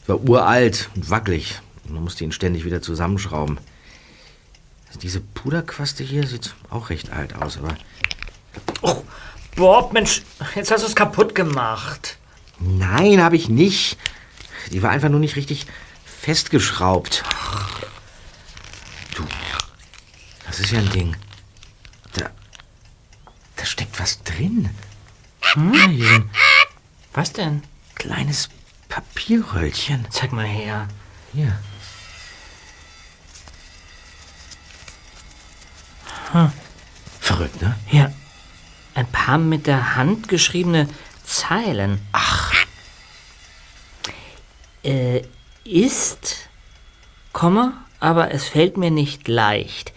[0.04, 1.60] Es war uralt und wackelig.
[1.88, 3.58] Man musste ihn ständig wieder zusammenschrauben.
[5.02, 7.76] Diese Puderquaste hier sieht auch recht alt aus, aber.
[8.82, 9.04] Oh,
[9.56, 10.24] Bob, Mensch,
[10.56, 12.18] jetzt hast du es kaputt gemacht.
[12.60, 13.98] Nein, habe ich nicht.
[14.72, 15.68] Die war einfach nur nicht richtig
[16.06, 17.24] festgeschraubt.
[19.16, 19.24] Du,
[20.48, 21.16] das ist ja ein Ding.
[22.14, 22.30] Da,
[23.56, 24.70] da steckt was drin.
[25.54, 26.30] Hm?
[27.14, 27.62] Was denn?
[27.96, 28.50] kleines
[28.88, 30.06] Papierröllchen.
[30.12, 30.88] Zeig mal her.
[31.34, 31.58] Hier.
[37.20, 37.76] Verrückt, ne?
[37.86, 38.14] Hier.
[38.94, 40.88] Ein paar mit der Hand geschriebene
[41.24, 42.00] Zeilen.
[42.12, 42.54] Ach,
[44.86, 45.24] Äh,
[45.64, 46.48] ist,
[47.34, 49.94] Komma, aber es fällt mir nicht leicht.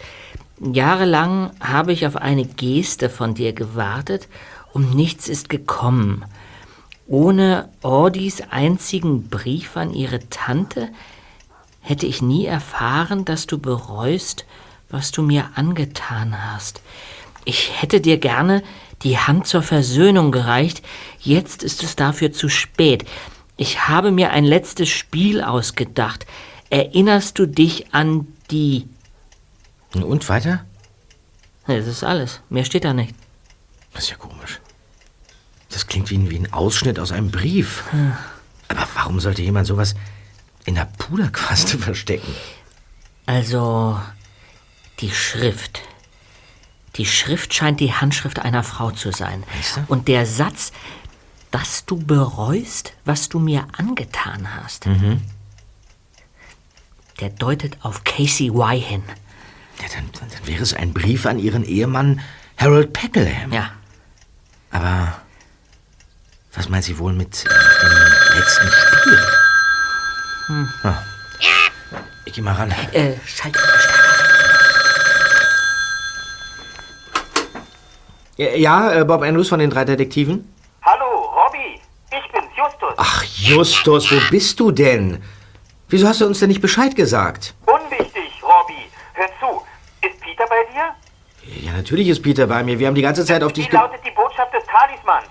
[0.60, 4.28] Jahrelang habe ich auf eine Geste von dir gewartet
[4.72, 6.24] und nichts ist gekommen.
[7.06, 10.88] Ohne Ordis einzigen Brief an ihre Tante
[11.80, 14.46] hätte ich nie erfahren, dass du bereust,
[14.90, 16.80] was du mir angetan hast.
[17.44, 18.62] Ich hätte dir gerne
[19.02, 20.82] die Hand zur Versöhnung gereicht,
[21.20, 23.06] jetzt ist es dafür zu spät.
[23.56, 26.26] Ich habe mir ein letztes Spiel ausgedacht.
[26.70, 28.86] Erinnerst du dich an die...
[29.94, 30.64] und weiter?
[31.66, 32.40] Das ist alles.
[32.48, 33.14] Mehr steht da nicht.
[33.92, 34.60] Das ist ja komisch.
[35.70, 37.84] Das klingt wie ein, wie ein Ausschnitt aus einem Brief.
[38.68, 39.94] Aber warum sollte jemand sowas
[40.64, 42.34] in der Puderquaste verstecken?
[43.26, 43.98] Also,
[45.00, 45.82] die Schrift.
[46.96, 49.44] Die Schrift scheint die Handschrift einer Frau zu sein.
[49.52, 49.84] Meinst du?
[49.88, 50.72] Und der Satz,
[51.50, 54.86] dass du bereust, was du mir angetan hast,
[57.20, 59.02] der deutet auf Casey Y hin.
[59.80, 62.20] Ja, dann, dann, wäre es ein Brief an ihren Ehemann
[62.56, 63.52] Harold Peckelham.
[63.52, 63.70] Ja,
[64.70, 65.20] Aber
[66.54, 69.18] was meint sie wohl mit äh, dem letzten Spiel?
[70.82, 71.02] Ah.
[72.24, 72.70] Ich geh mal ran.
[72.92, 73.87] äh, schalt mal
[78.38, 80.50] Ja, ja äh, Bob Andrews von den drei Detektiven?
[80.82, 81.80] Hallo, Robby.
[82.10, 82.94] Ich bin's, Justus.
[82.96, 85.22] Ach, Justus, wo bist du denn?
[85.88, 87.54] Wieso hast du uns denn nicht Bescheid gesagt?
[87.66, 88.86] Unwichtig, Robby.
[89.14, 89.62] Hör zu.
[90.06, 91.64] Ist Peter bei dir?
[91.66, 92.78] Ja, natürlich ist Peter bei mir.
[92.78, 93.78] Wir haben die ganze Zeit auf Wie dich ge...
[93.78, 95.26] lautet die Botschaft des Talismans?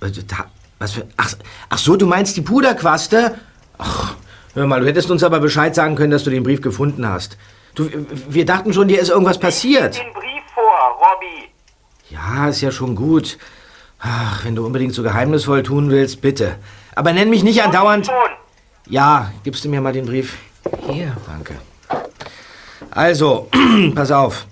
[0.00, 0.44] Äh,
[0.80, 1.06] Was für...
[1.16, 1.32] Ach,
[1.68, 3.38] ach so, du meinst die Puderquaste?
[3.78, 4.16] Ach,
[4.54, 7.38] hör mal, du hättest uns aber Bescheid sagen können, dass du den Brief gefunden hast.
[7.76, 7.88] Du,
[8.28, 9.96] wir dachten schon, dir ist irgendwas passiert.
[9.98, 11.50] Den Brief vor, Robby.
[12.10, 13.38] Ja, ist ja schon gut.
[13.98, 16.56] Ach, wenn du unbedingt so geheimnisvoll tun willst, bitte.
[16.94, 18.10] Aber nenn mich nicht andauernd...
[18.88, 20.36] Ja, gibst du mir mal den Brief?
[20.88, 21.16] Hier.
[21.26, 21.54] Danke.
[22.90, 23.48] Also,
[23.94, 24.46] pass auf.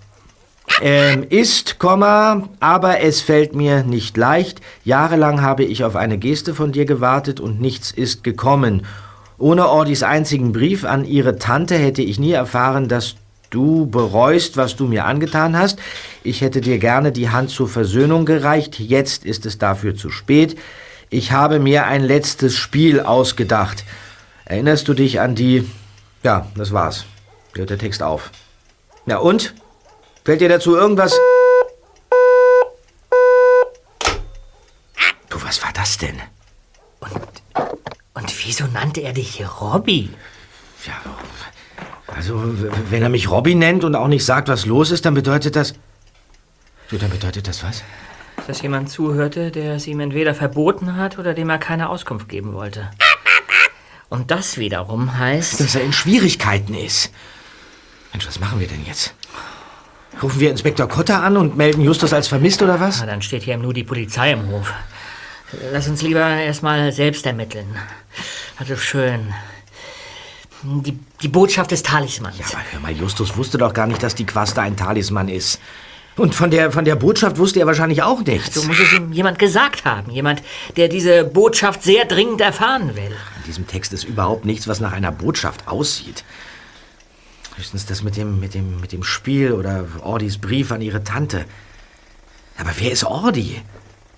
[0.81, 4.61] Ähm, ist, Komma, aber es fällt mir nicht leicht.
[4.85, 8.85] Jahrelang habe ich auf eine Geste von dir gewartet und nichts ist gekommen.
[9.39, 13.17] Ohne Ordis einzigen Brief an ihre Tante hätte ich nie erfahren, dass
[13.55, 15.79] du bereust, was du mir angetan hast.
[16.25, 18.81] Ich hätte dir gerne die Hand zur Versöhnung gereicht.
[18.81, 20.59] Jetzt ist es dafür zu spät.
[21.09, 23.85] Ich habe mir ein letztes Spiel ausgedacht.
[24.45, 25.71] Erinnerst du dich an die...
[26.25, 27.05] Ja, das war's.
[27.55, 28.31] Hört der Text auf.
[29.07, 29.55] Na und?
[30.25, 31.17] Fällt dir dazu irgendwas?
[35.29, 36.19] Du, was war das denn?
[38.15, 40.11] Und wieso nannte er dich Robby?
[40.87, 40.95] Ja,
[42.17, 42.43] also,
[42.91, 45.75] wenn er mich Robby nennt und auch nicht sagt, was los ist, dann bedeutet das.
[46.89, 47.83] Du, dann bedeutet das was?
[48.47, 52.53] Dass jemand zuhörte, der es ihm entweder verboten hat oder dem er keine Auskunft geben
[52.53, 52.91] wollte.
[54.09, 55.61] Und das wiederum heißt.
[55.61, 57.11] Dass er in Schwierigkeiten ist.
[58.13, 59.15] Mensch, was machen wir denn jetzt?
[60.23, 63.01] Rufen wir Inspektor Kotter an und melden Justus als vermisst oder was?
[63.01, 64.73] Na, dann steht hier nur die Polizei im Hof.
[65.73, 67.77] Lass uns lieber erstmal selbst ermitteln.
[68.59, 69.35] Also schön.
[70.65, 72.39] Die, die Botschaft des Talismans.
[72.39, 75.61] Ja, aber hör mal, Justus wusste doch gar nicht, dass die Quaste ein Talisman ist.
[76.17, 78.55] Und von der, von der Botschaft wusste er wahrscheinlich auch nichts.
[78.55, 80.11] So muss es ihm jemand gesagt haben.
[80.11, 80.43] Jemand,
[80.77, 83.17] der diese Botschaft sehr dringend erfahren will.
[83.39, 86.25] In diesem Text ist überhaupt nichts, was nach einer Botschaft aussieht.
[87.57, 91.45] Höchstens das mit dem, mit dem, mit dem Spiel oder Ordis Brief an ihre Tante.
[92.57, 93.61] Aber wer ist Ordi?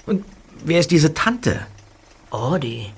[0.05, 0.25] Und
[0.65, 1.67] wer ist diese Tante?
[2.31, 2.93] Ordi.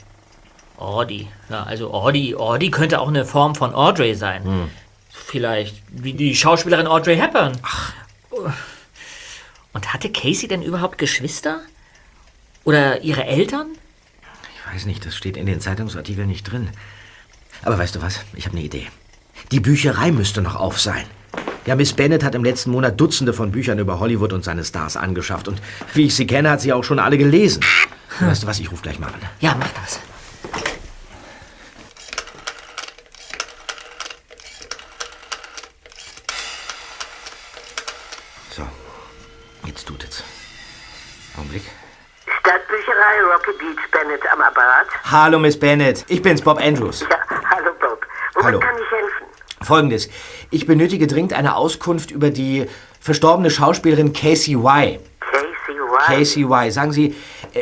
[0.79, 1.29] Ordi.
[1.51, 2.35] Ja, also Ordi.
[2.35, 4.71] Ordi könnte auch eine Form von Audrey sein.
[5.11, 7.53] Vielleicht wie die Schauspielerin Audrey Hepburn.
[7.63, 7.93] Ach.
[9.73, 11.61] Und hatte Casey denn überhaupt Geschwister?
[12.65, 13.67] Oder ihre Eltern?
[14.55, 16.69] Ich weiß nicht, das steht in den Zeitungsartikeln nicht drin.
[17.63, 18.21] Aber weißt du was?
[18.35, 18.87] Ich habe eine Idee.
[19.51, 21.05] Die Bücherei müsste noch auf sein.
[21.67, 24.97] Ja, Miss Bennett hat im letzten Monat Dutzende von Büchern über Hollywood und seine Stars
[24.97, 25.49] angeschafft.
[25.49, 25.61] Und
[25.95, 27.63] wie ich sie kenne, hat sie auch schon alle gelesen.
[28.21, 28.59] Weißt du was?
[28.59, 29.21] Ich rufe gleich mal an.
[29.41, 30.01] Ja, mach das.
[38.51, 38.63] So,
[39.67, 40.23] jetzt tut es.
[41.37, 41.63] Augenblick.
[42.41, 44.87] Stadtbücherei Rocky Beach Bennett am Apparat.
[45.05, 46.05] Hallo, Miss Bennett.
[46.09, 47.01] Ich bin's, Bob Andrews.
[47.09, 47.19] Ja,
[47.51, 48.07] hallo Bob.
[48.35, 48.61] Womit Hallo.
[48.61, 49.27] kann ich helfen?
[49.63, 50.09] Folgendes.
[50.51, 52.67] Ich benötige dringend eine Auskunft über die
[53.01, 54.99] verstorbene Schauspielerin Casey Y.
[55.21, 56.05] Casey White.
[56.07, 56.71] Casey Y.
[56.71, 57.15] Sagen Sie,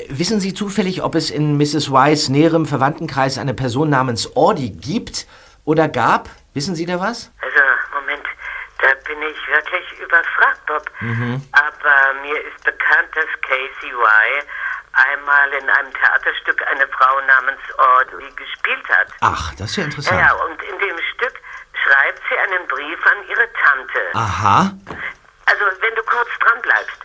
[0.09, 1.89] wissen Sie zufällig, ob es in Mrs.
[1.91, 5.27] Ys näherem Verwandtenkreis eine Person namens Ordi gibt
[5.65, 6.29] oder gab?
[6.55, 7.31] Wissen Sie da was?
[7.43, 7.61] Also,
[8.01, 8.25] Moment,
[8.81, 10.91] da bin ich wirklich überfragt, Bob.
[11.53, 14.43] Aber mir ist bekannt, dass Casey Y
[14.93, 19.09] einmal in einem Theaterstück eine Frau namens Audrey gespielt hat.
[19.21, 20.21] Ach, das ist ja Ja, interessant.
[20.21, 21.35] ja, und in dem Stück
[21.85, 24.01] schreibt sie einen Brief an ihre Tante.
[24.15, 24.73] Aha.
[25.47, 26.97] Also, wenn du kurz dran bleibst,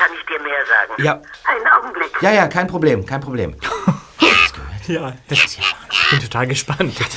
[0.00, 0.94] kann ich dir mehr sagen.
[1.02, 1.20] Ja.
[1.44, 2.10] Einen Augenblick.
[2.22, 3.54] Ja, ja, kein Problem, kein Problem.
[4.86, 5.58] Ja, ich
[6.10, 6.98] bin total gespannt.
[6.98, 7.16] Jetzt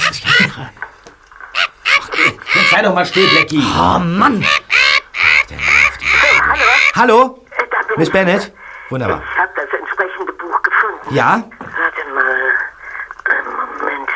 [2.69, 3.57] sei doch mal still, Blackie.
[3.57, 4.45] Oh Mann!
[6.45, 6.65] Hallo?
[6.95, 7.45] Hallo?
[7.57, 8.13] Äh, Da bin Miss ich.
[8.13, 8.51] Bennett?
[8.89, 9.23] Wunderbar.
[9.31, 11.15] Ich habe das entsprechende Buch gefunden.
[11.15, 11.41] Ja?
[11.59, 12.51] Warte mal.
[13.31, 14.09] Einen Moment.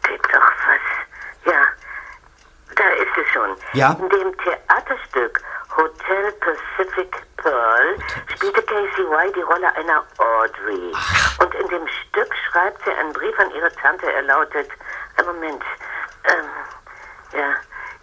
[0.00, 1.52] Steht doch was.
[1.52, 1.60] Ja.
[2.74, 3.50] Da ist es schon.
[3.74, 3.92] Ja?
[3.92, 5.40] In dem Theaterstück
[5.78, 7.96] Hotel Pacific Pearl
[8.34, 10.92] spielte Casey Y die Rolle einer Audrey.
[11.38, 14.12] Und in dem Stück schreibt sie einen Brief an ihre Tante.
[14.12, 14.68] Er lautet,
[15.16, 15.62] einen Moment,
[16.24, 16.46] ähm,
[17.32, 17.54] ja,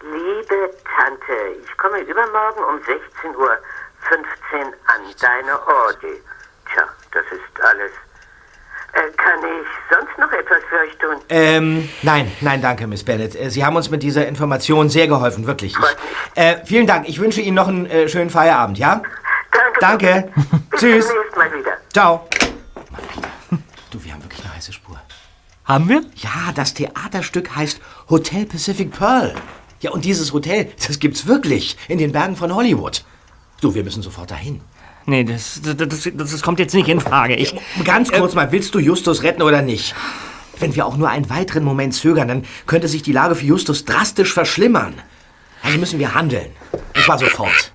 [0.02, 3.60] liebe Tante, ich komme übermorgen um 16.15 Uhr
[4.88, 6.23] an, deine Audrey.
[6.71, 7.92] Tja, das ist alles.
[8.96, 11.21] Äh, kann ich sonst noch etwas für euch tun?
[11.29, 13.35] Ähm, nein, nein, danke, Miss Bennett.
[13.35, 15.75] Äh, Sie haben uns mit dieser Information sehr geholfen, wirklich.
[15.77, 17.08] Ich, äh, vielen Dank.
[17.10, 19.02] Ich wünsche Ihnen noch einen äh, schönen Feierabend, ja?
[19.81, 20.31] Danke.
[20.31, 20.31] Danke.
[20.71, 21.08] Bis Tschüss.
[21.08, 21.77] demnächst mal wieder.
[21.91, 22.27] Ciao.
[23.91, 25.00] Du, wir haben wirklich eine heiße Spur.
[25.65, 26.02] Haben wir?
[26.15, 29.35] Ja, das Theaterstück heißt Hotel Pacific Pearl.
[29.81, 33.04] Ja, und dieses Hotel, das gibt's wirklich in den Bergen von Hollywood.
[33.62, 34.62] Du, wir müssen sofort dahin.
[35.06, 37.35] Nee, das, das, das, das kommt jetzt nicht in Frage.
[37.35, 39.95] Ich, Ganz kurz mal, willst du Justus retten oder nicht?
[40.60, 43.85] Wenn wir auch nur einen weiteren Moment zögern, dann könnte sich die Lage für Justus
[43.85, 44.95] drastisch verschlimmern.
[45.62, 46.47] Also müssen wir handeln.
[46.71, 47.71] Und zwar sofort.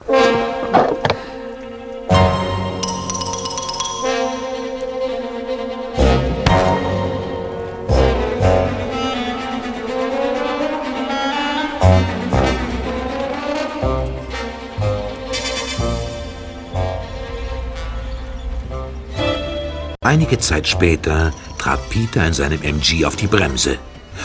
[20.11, 23.79] Einige Zeit später trat Peter in seinem MG auf die Bremse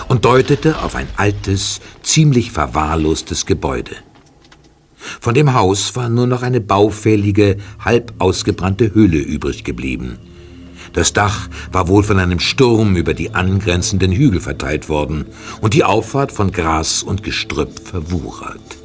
[0.08, 3.92] und deutete auf ein altes, ziemlich verwahrlostes Gebäude.
[4.98, 10.18] Von dem Haus war nur noch eine baufällige, halb ausgebrannte Hülle übrig geblieben.
[10.94, 15.28] Das Dach war wohl von einem Sturm über die angrenzenden Hügel verteilt worden
[15.62, 18.85] und die Auffahrt von Gras und Gestrüpp verwuchert.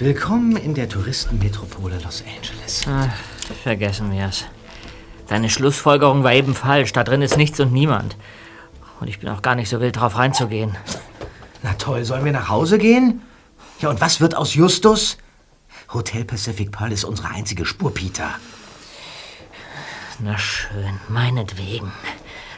[0.00, 2.86] Willkommen in der Touristenmetropole Los Angeles.
[2.86, 3.08] Ah,
[3.64, 4.44] vergessen wir es.
[5.26, 6.92] Deine Schlussfolgerung war eben falsch.
[6.92, 8.16] Da drin ist nichts und niemand.
[9.00, 10.76] Und ich bin auch gar nicht so wild drauf reinzugehen.
[11.64, 13.22] Na toll, sollen wir nach Hause gehen?
[13.80, 15.18] Ja, und was wird aus Justus?
[15.92, 18.30] Hotel Pacific Pearl ist unsere einzige Spur, Peter.
[20.20, 21.90] Na schön, meinetwegen.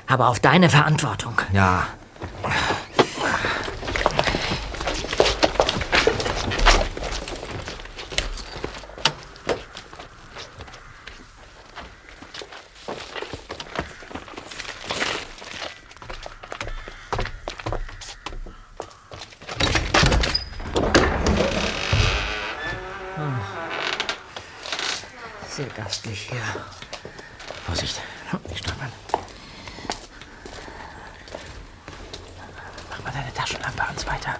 [0.06, 1.40] Aber auf deine Verantwortung.
[1.54, 1.86] Ja.
[26.02, 26.40] Gastlich hier.
[27.66, 28.00] Vorsicht,
[28.48, 28.90] nicht stolpern.
[32.88, 34.38] Mach mal deine Taschenlampe ans weiter.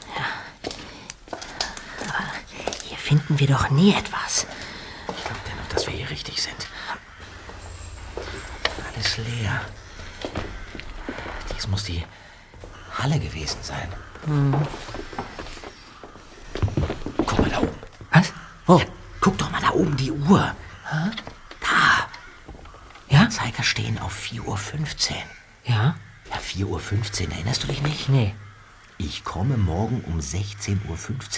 [2.85, 4.47] Hier finden wir doch nie etwas.
[5.15, 6.67] Ich glaube dennoch, dass wir hier richtig sind.
[8.95, 9.61] Alles leer.
[11.55, 12.03] Dies muss die
[12.97, 13.93] Halle gewesen sein.
[17.19, 17.79] Guck mal da oben.
[18.13, 18.33] Was?
[18.65, 18.79] Wo?
[18.79, 18.87] Ja,
[19.21, 20.55] guck doch mal da oben die Uhr.
[20.91, 21.11] Da.
[23.71, 24.57] Stehen auf 4.15 Uhr.
[25.65, 25.95] Ja?
[26.29, 28.09] Ja, 4.15 Uhr, erinnerst du dich nicht?
[28.09, 28.35] Nee.
[28.99, 30.81] Ich komme morgen um 16.15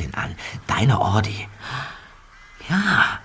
[0.09, 0.35] Uhr an.
[0.66, 1.47] Deine Ordi.
[2.70, 3.20] Ja.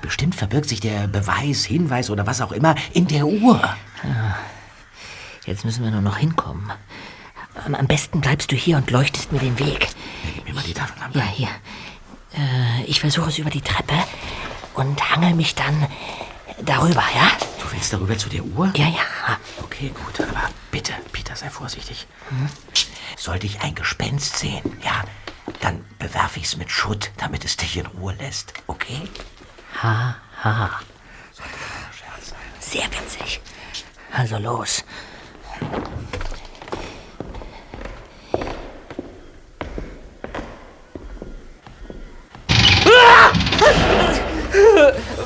[0.00, 3.60] Bestimmt verbirgt sich der Beweis, Hinweis oder was auch immer in der Uhr.
[5.44, 6.72] Jetzt müssen wir nur noch hinkommen.
[7.66, 9.88] Am, am besten bleibst du hier und leuchtest mir den Weg.
[10.24, 11.18] Ja, gib mir mal die Taschenlampe.
[11.18, 11.48] Ja, hier.
[12.32, 13.96] Äh, ich versuche es über die Treppe
[14.72, 15.86] und hangel mich dann
[16.64, 17.49] darüber, ja?
[17.70, 18.72] Du willst darüber zu der Uhr?
[18.74, 19.38] Ja, ja.
[19.62, 22.08] Okay, gut, aber bitte, Peter, sei vorsichtig.
[23.16, 25.04] Sollte ich ein Gespenst sehen, ja,
[25.60, 29.02] dann bewerfe ich's mit Schutt, damit es dich in Ruhe lässt, okay?
[29.82, 30.80] Ha, ha.
[32.58, 33.40] Sehr witzig.
[34.12, 34.84] Also los.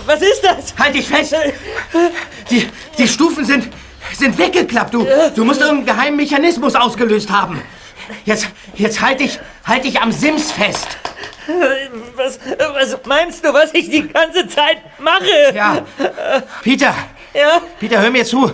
[0.04, 0.74] Was ist das?
[0.78, 1.34] Halt dich fest!
[2.50, 2.68] Die,
[2.98, 3.68] die Stufen sind,
[4.14, 4.94] sind weggeklappt.
[4.94, 7.60] Du, du musst irgendeinen geheimen Mechanismus ausgelöst haben.
[8.24, 10.86] Jetzt, jetzt halt dich, halt dich am Sims fest.
[12.16, 15.54] Was, was meinst du, was ich die ganze Zeit mache?
[15.54, 15.82] Ja.
[16.62, 16.94] Peter,
[17.34, 17.60] Ja?
[17.80, 18.50] Peter, hör mir zu.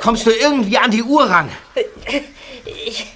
[0.00, 1.50] Kommst du irgendwie an die Uhr ran?
[2.86, 3.06] Ich,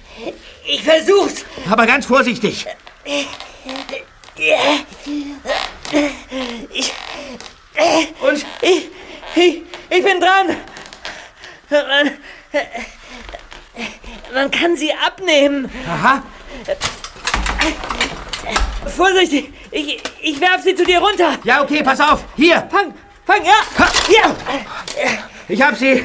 [0.65, 1.45] ich versuch's.
[1.69, 2.65] Aber ganz vorsichtig.
[8.21, 8.45] Und?
[8.61, 8.89] Ich,
[9.35, 10.55] ich, ich bin dran.
[14.33, 15.69] Man, kann sie abnehmen.
[15.87, 16.23] Aha.
[18.95, 21.37] Vorsichtig, ich, ich werf sie zu dir runter.
[21.43, 22.23] Ja, okay, pass auf.
[22.35, 22.93] Hier, Fang,
[23.25, 23.53] fang, ja.
[24.07, 24.35] Hier.
[25.47, 26.03] ich hab sie.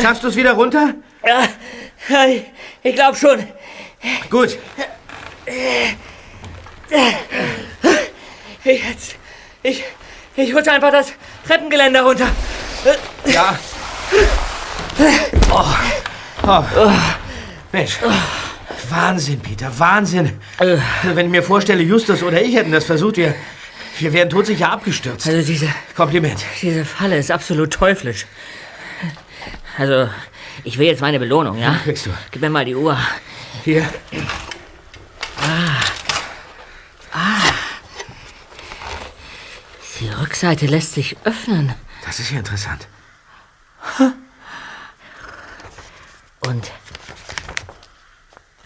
[0.00, 0.94] Schaffst du es wieder runter?
[1.26, 2.44] Ja, ich,
[2.82, 3.46] ich glaube schon.
[4.30, 4.58] Gut.
[8.64, 9.16] Jetzt,
[9.62, 9.84] ich,
[10.36, 11.12] ich rutsche einfach das
[11.46, 12.26] Treppengeländer runter.
[13.26, 13.58] Ja.
[15.50, 15.64] Oh.
[16.46, 16.62] Oh.
[17.72, 17.98] Mensch.
[18.88, 20.38] Wahnsinn, Peter, Wahnsinn.
[20.58, 23.34] Also, wenn ich mir vorstelle, Justus oder ich hätten das versucht, wir,
[23.98, 25.26] wir wären todsicher abgestürzt.
[25.26, 26.44] Also diese, Kompliment.
[26.62, 28.26] diese Falle ist absolut teuflisch.
[29.78, 30.08] Also,
[30.64, 31.78] ich will jetzt meine Belohnung, ja?
[31.84, 32.10] Kriegst du.
[32.30, 32.96] Gib mir mal die Uhr.
[33.64, 33.84] Hier.
[40.26, 41.72] Rückseite lässt sich öffnen.
[42.04, 42.88] Das ist ja interessant.
[46.40, 46.72] Und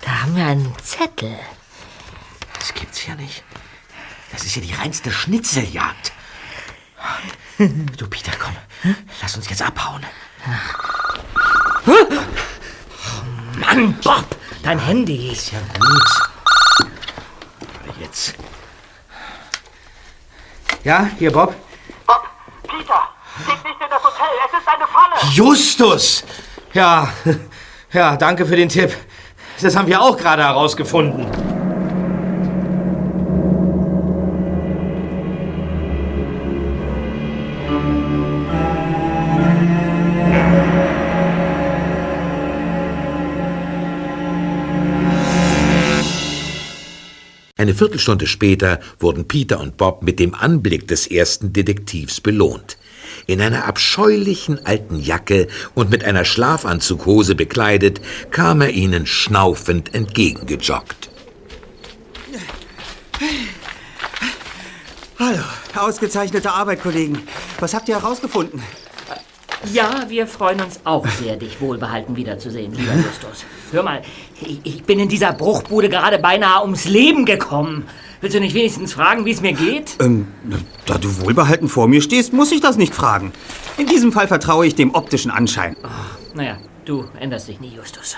[0.00, 1.38] da haben wir einen Zettel.
[2.58, 3.44] Das gibt's ja nicht.
[4.32, 6.12] Das ist ja die reinste Schnitzeljagd.
[7.98, 8.56] Du, Peter, komm.
[9.20, 10.04] Lass uns jetzt abhauen.
[13.58, 14.24] Mann, Bob,
[14.62, 15.32] dein Handy.
[15.32, 16.88] Ist ja gut.
[17.86, 18.34] Aber jetzt.
[20.84, 21.54] Ja, hier, Bob.
[22.06, 22.22] Bob,
[22.62, 23.02] Peter,
[23.46, 25.32] geht nicht in das Hotel, es ist eine Falle.
[25.32, 26.24] Justus!
[26.72, 27.08] Ja,
[27.92, 28.96] ja, danke für den Tipp.
[29.60, 31.49] Das haben wir auch gerade herausgefunden.
[47.60, 52.78] Eine Viertelstunde später wurden Peter und Bob mit dem Anblick des ersten Detektivs belohnt.
[53.26, 58.00] In einer abscheulichen alten Jacke und mit einer Schlafanzughose bekleidet,
[58.30, 61.10] kam er ihnen schnaufend entgegengejoggt.
[65.18, 65.42] Hallo,
[65.76, 67.28] ausgezeichnete Arbeit, Kollegen.
[67.58, 68.62] Was habt ihr herausgefunden?
[69.72, 73.44] Ja, wir freuen uns auch sehr, dich wohlbehalten wiederzusehen, lieber Justus.
[73.72, 74.00] Hör mal,
[74.40, 77.86] ich, ich bin in dieser Bruchbude gerade beinahe ums Leben gekommen.
[78.22, 79.96] Willst du nicht wenigstens fragen, wie es mir geht?
[80.00, 80.28] Ähm,
[80.86, 83.32] da du wohlbehalten vor mir stehst, muss ich das nicht fragen.
[83.76, 85.76] In diesem Fall vertraue ich dem optischen Anschein.
[86.34, 88.16] Naja, du änderst dich nie, Justus.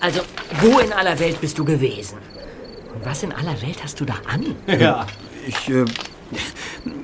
[0.00, 0.20] Also,
[0.60, 2.18] wo in aller Welt bist du gewesen?
[2.94, 4.54] Und was in aller Welt hast du da an?
[4.66, 5.06] Ja.
[5.46, 5.84] Ich, äh,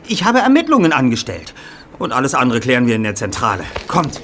[0.07, 1.55] ich habe Ermittlungen angestellt.
[1.99, 3.65] Und alles andere klären wir in der Zentrale.
[3.87, 4.21] Kommt.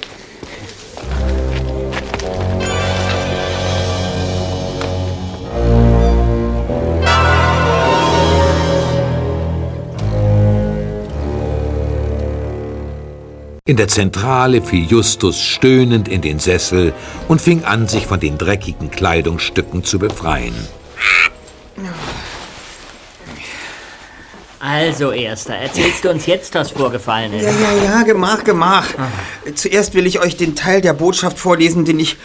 [13.67, 16.93] In der Zentrale fiel Justus stöhnend in den Sessel
[17.27, 20.53] und fing an, sich von den dreckigen Kleidungsstücken zu befreien.
[24.75, 27.45] Also, Erster, erzählst du uns jetzt, was vorgefallen ist?
[27.45, 28.85] Ja, ja, ja, gemach, gemach.
[29.55, 32.17] Zuerst will ich euch den Teil der Botschaft vorlesen, den ich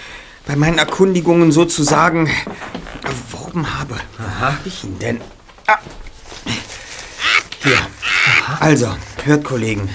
[0.49, 2.29] bei meinen Erkundigungen sozusagen
[3.05, 3.95] erworben habe.
[4.19, 5.21] Wo hab ich ihn denn?
[5.69, 5.79] Ah.
[7.63, 7.79] Hier.
[8.59, 8.89] Also,
[9.25, 9.89] hört, Kollegen.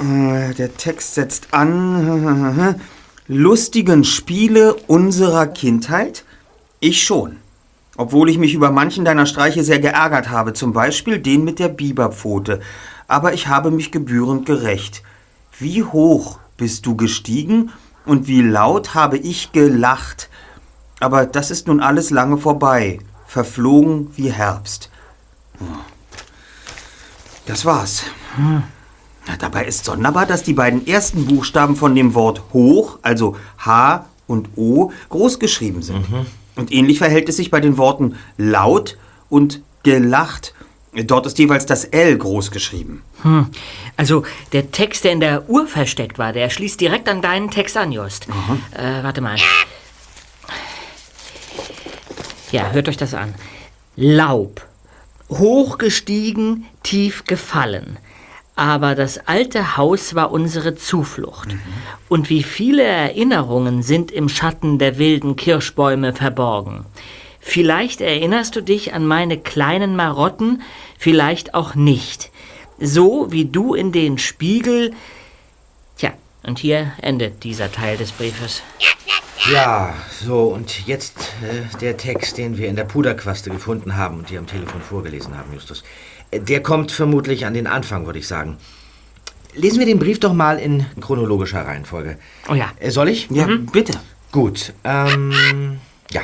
[0.00, 2.78] Äh, Der Text setzt an.
[3.28, 6.24] Lustigen Spiele unserer Kindheit?
[6.80, 7.38] Ich schon.
[7.96, 11.68] Obwohl ich mich über manchen deiner Streiche sehr geärgert habe, zum Beispiel den mit der
[11.68, 12.60] Biberpfote.
[13.06, 15.02] Aber ich habe mich gebührend gerecht.
[15.58, 17.70] Wie hoch bist du gestiegen
[18.04, 20.28] und wie laut habe ich gelacht.
[21.00, 24.90] Aber das ist nun alles lange vorbei, verflogen wie Herbst.
[27.46, 28.04] Das war's.
[29.26, 34.06] Na, dabei ist sonderbar, dass die beiden ersten Buchstaben von dem Wort hoch, also H
[34.26, 36.06] und O, groß geschrieben sind.
[36.56, 38.96] Und ähnlich verhält es sich bei den Worten laut
[39.28, 40.54] und gelacht.
[40.94, 43.02] Dort ist jeweils das L groß geschrieben.
[43.22, 43.48] Hm.
[43.96, 47.76] Also, der Text, der in der Uhr versteckt war, der schließt direkt an deinen Text
[47.76, 48.28] an, Just.
[48.76, 49.36] Äh, warte mal.
[52.52, 53.34] Ja, hört euch das an.
[53.96, 54.64] Laub.
[55.28, 57.96] Hochgestiegen, tief gefallen.
[58.56, 61.48] Aber das alte Haus war unsere Zuflucht.
[62.08, 66.86] Und wie viele Erinnerungen sind im Schatten der wilden Kirschbäume verborgen.
[67.40, 70.62] Vielleicht erinnerst du dich an meine kleinen Marotten,
[70.98, 72.30] vielleicht auch nicht.
[72.78, 74.92] So wie du in den Spiegel.
[75.98, 78.62] Tja, und hier endet dieser Teil des Briefes.
[79.52, 79.92] Ja,
[80.24, 84.38] so, und jetzt äh, der Text, den wir in der Puderquaste gefunden haben und dir
[84.38, 85.84] am Telefon vorgelesen haben, Justus.
[86.32, 88.56] Der kommt vermutlich an den Anfang, würde ich sagen.
[89.54, 92.18] Lesen wir den Brief doch mal in chronologischer Reihenfolge.
[92.48, 92.72] Oh ja.
[92.80, 93.28] Äh, soll ich?
[93.30, 93.92] Ja, bitte.
[94.32, 95.78] Gut, ähm,
[96.10, 96.22] ja.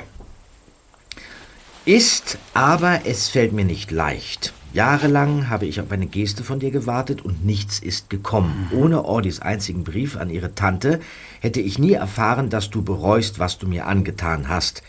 [1.85, 4.53] Ist, aber es fällt mir nicht leicht.
[4.73, 8.71] Jahrelang habe ich auf eine Geste von dir gewartet und nichts ist gekommen.
[8.73, 11.01] Ohne Ordis einzigen Brief an ihre Tante
[11.41, 14.83] hätte ich nie erfahren, dass du bereust, was du mir angetan hast.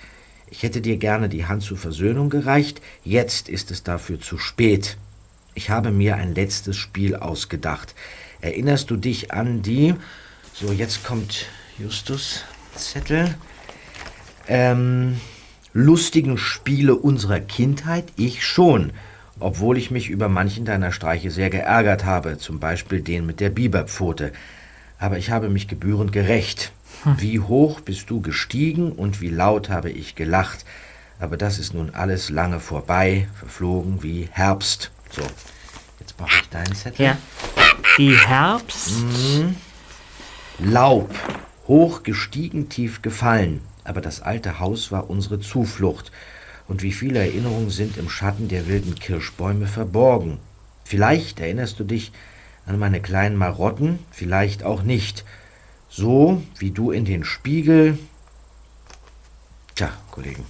[0.51, 4.97] Ich hätte dir gerne die Hand zur Versöhnung gereicht, jetzt ist es dafür zu spät.
[5.55, 7.95] Ich habe mir ein letztes Spiel ausgedacht.
[8.41, 9.95] Erinnerst du dich an die...
[10.53, 11.45] So, jetzt kommt
[11.79, 12.43] Justus
[12.75, 13.33] Zettel.
[14.49, 15.21] Ähm,
[15.71, 18.11] lustigen Spiele unserer Kindheit?
[18.17, 18.91] Ich schon.
[19.39, 23.51] Obwohl ich mich über manchen deiner Streiche sehr geärgert habe, zum Beispiel den mit der
[23.51, 24.33] Biberpfote.
[24.99, 26.73] Aber ich habe mich gebührend gerecht.
[27.17, 30.65] Wie hoch bist du gestiegen und wie laut habe ich gelacht.
[31.19, 34.91] Aber das ist nun alles lange vorbei, verflogen wie Herbst.
[35.11, 35.21] So,
[35.99, 37.05] jetzt brauche ich deinen Zettel.
[37.05, 37.17] Ja.
[37.97, 38.93] Wie Herbst.
[40.59, 41.13] Laub,
[41.67, 46.11] hoch gestiegen, tief gefallen, aber das alte Haus war unsere Zuflucht,
[46.67, 50.37] und wie viele Erinnerungen sind im Schatten der wilden Kirschbäume verborgen.
[50.85, 52.11] Vielleicht erinnerst du dich
[52.65, 55.25] an meine kleinen Marotten, vielleicht auch nicht.
[55.91, 57.99] So wie du in den Spiegel.
[59.75, 60.45] Tja, Kollegen.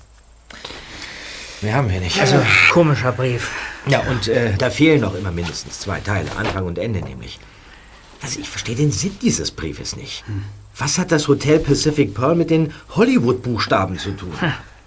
[1.61, 2.19] Mehr haben wir nicht.
[2.19, 3.51] Also, komischer Brief.
[3.87, 7.39] Ja, und äh, da fehlen noch immer mindestens zwei Teile, Anfang und Ende nämlich.
[8.21, 10.23] Also ich verstehe den Sinn dieses Briefes nicht.
[10.77, 14.33] Was hat das Hotel Pacific Pearl mit den Hollywood-Buchstaben zu tun?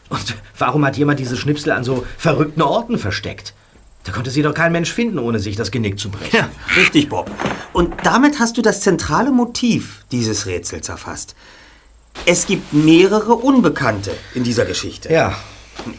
[0.08, 3.54] Und warum hat jemand diese Schnipsel an so verrückten Orten versteckt?
[4.04, 6.36] Da konnte sie doch kein Mensch finden, ohne sich das Genick zu brechen.
[6.36, 7.30] Ja, richtig, Bob.
[7.72, 11.34] Und damit hast du das zentrale Motiv dieses Rätsels erfasst.
[12.26, 15.12] Es gibt mehrere Unbekannte in dieser Geschichte.
[15.12, 15.34] Ja,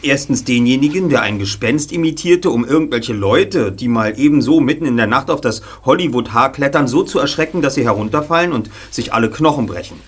[0.02, 5.06] Erstens denjenigen, der ein Gespenst imitierte, um irgendwelche Leute, die mal ebenso mitten in der
[5.06, 9.66] Nacht auf das Hollywood-Haar klettern, so zu erschrecken, dass sie herunterfallen und sich alle Knochen
[9.66, 10.00] brechen.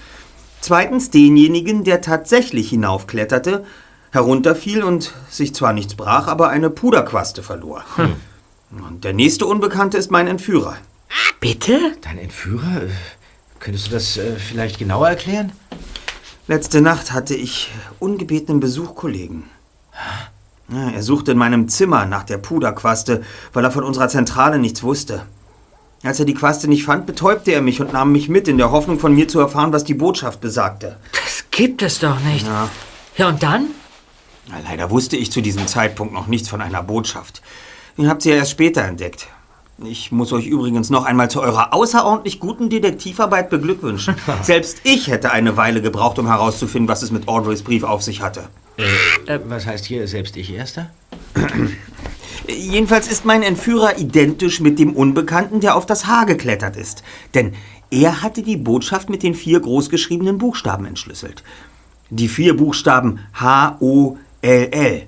[0.60, 3.64] Zweitens denjenigen, der tatsächlich hinaufkletterte,
[4.18, 7.84] herunterfiel und sich zwar nichts brach, aber eine Puderquaste verlor.
[8.70, 10.76] Und der nächste Unbekannte ist mein Entführer.
[11.40, 11.78] Bitte?
[12.02, 12.82] dein Entführer?
[12.82, 12.88] Äh,
[13.60, 15.52] Könntest du das äh, vielleicht genauer erklären?
[16.46, 19.44] Letzte Nacht hatte ich ungebetenen Besuchkollegen.
[20.70, 24.82] Ja, er suchte in meinem Zimmer nach der Puderquaste, weil er von unserer Zentrale nichts
[24.82, 25.22] wusste.
[26.04, 28.70] Als er die Quaste nicht fand, betäubte er mich und nahm mich mit, in der
[28.70, 30.96] Hoffnung von mir zu erfahren, was die Botschaft besagte.
[31.12, 32.46] Das gibt es doch nicht.
[32.46, 32.68] Ja.
[33.16, 33.66] Ja, und dann?
[34.64, 37.42] Leider wusste ich zu diesem Zeitpunkt noch nichts von einer Botschaft.
[37.96, 39.28] Ihr habt sie ja erst später entdeckt.
[39.84, 44.16] Ich muss euch übrigens noch einmal zu eurer außerordentlich guten Detektivarbeit beglückwünschen.
[44.42, 48.20] Selbst ich hätte eine Weile gebraucht, um herauszufinden, was es mit Audreys Brief auf sich
[48.20, 48.48] hatte.
[49.26, 50.90] Äh, was heißt hier selbst ich Erster?
[52.48, 57.02] Jedenfalls ist mein Entführer identisch mit dem Unbekannten, der auf das Haar geklettert ist.
[57.34, 57.54] Denn
[57.90, 61.42] er hatte die Botschaft mit den vier großgeschriebenen Buchstaben entschlüsselt.
[62.10, 63.20] Die vier Buchstaben
[64.42, 65.02] H-O-L-L.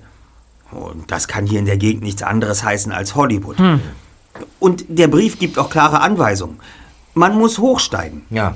[0.71, 3.57] Und das kann hier in der Gegend nichts anderes heißen als Hollywood.
[4.59, 6.59] Und der Brief gibt auch klare Anweisungen.
[7.13, 8.23] Man muss hochsteigen.
[8.29, 8.55] Ja.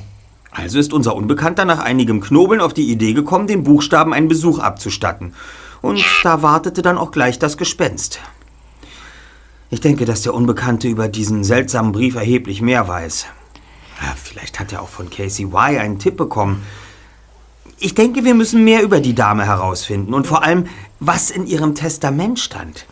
[0.51, 4.59] Also ist unser Unbekannter nach einigem Knobeln auf die Idee gekommen, den Buchstaben einen Besuch
[4.59, 5.33] abzustatten.
[5.81, 8.19] Und da wartete dann auch gleich das Gespenst.
[9.69, 13.25] Ich denke, dass der Unbekannte über diesen seltsamen Brief erheblich mehr weiß.
[14.01, 16.63] Ja, vielleicht hat er auch von Casey Y einen Tipp bekommen.
[17.79, 20.67] Ich denke, wir müssen mehr über die Dame herausfinden und vor allem,
[20.99, 22.85] was in ihrem Testament stand.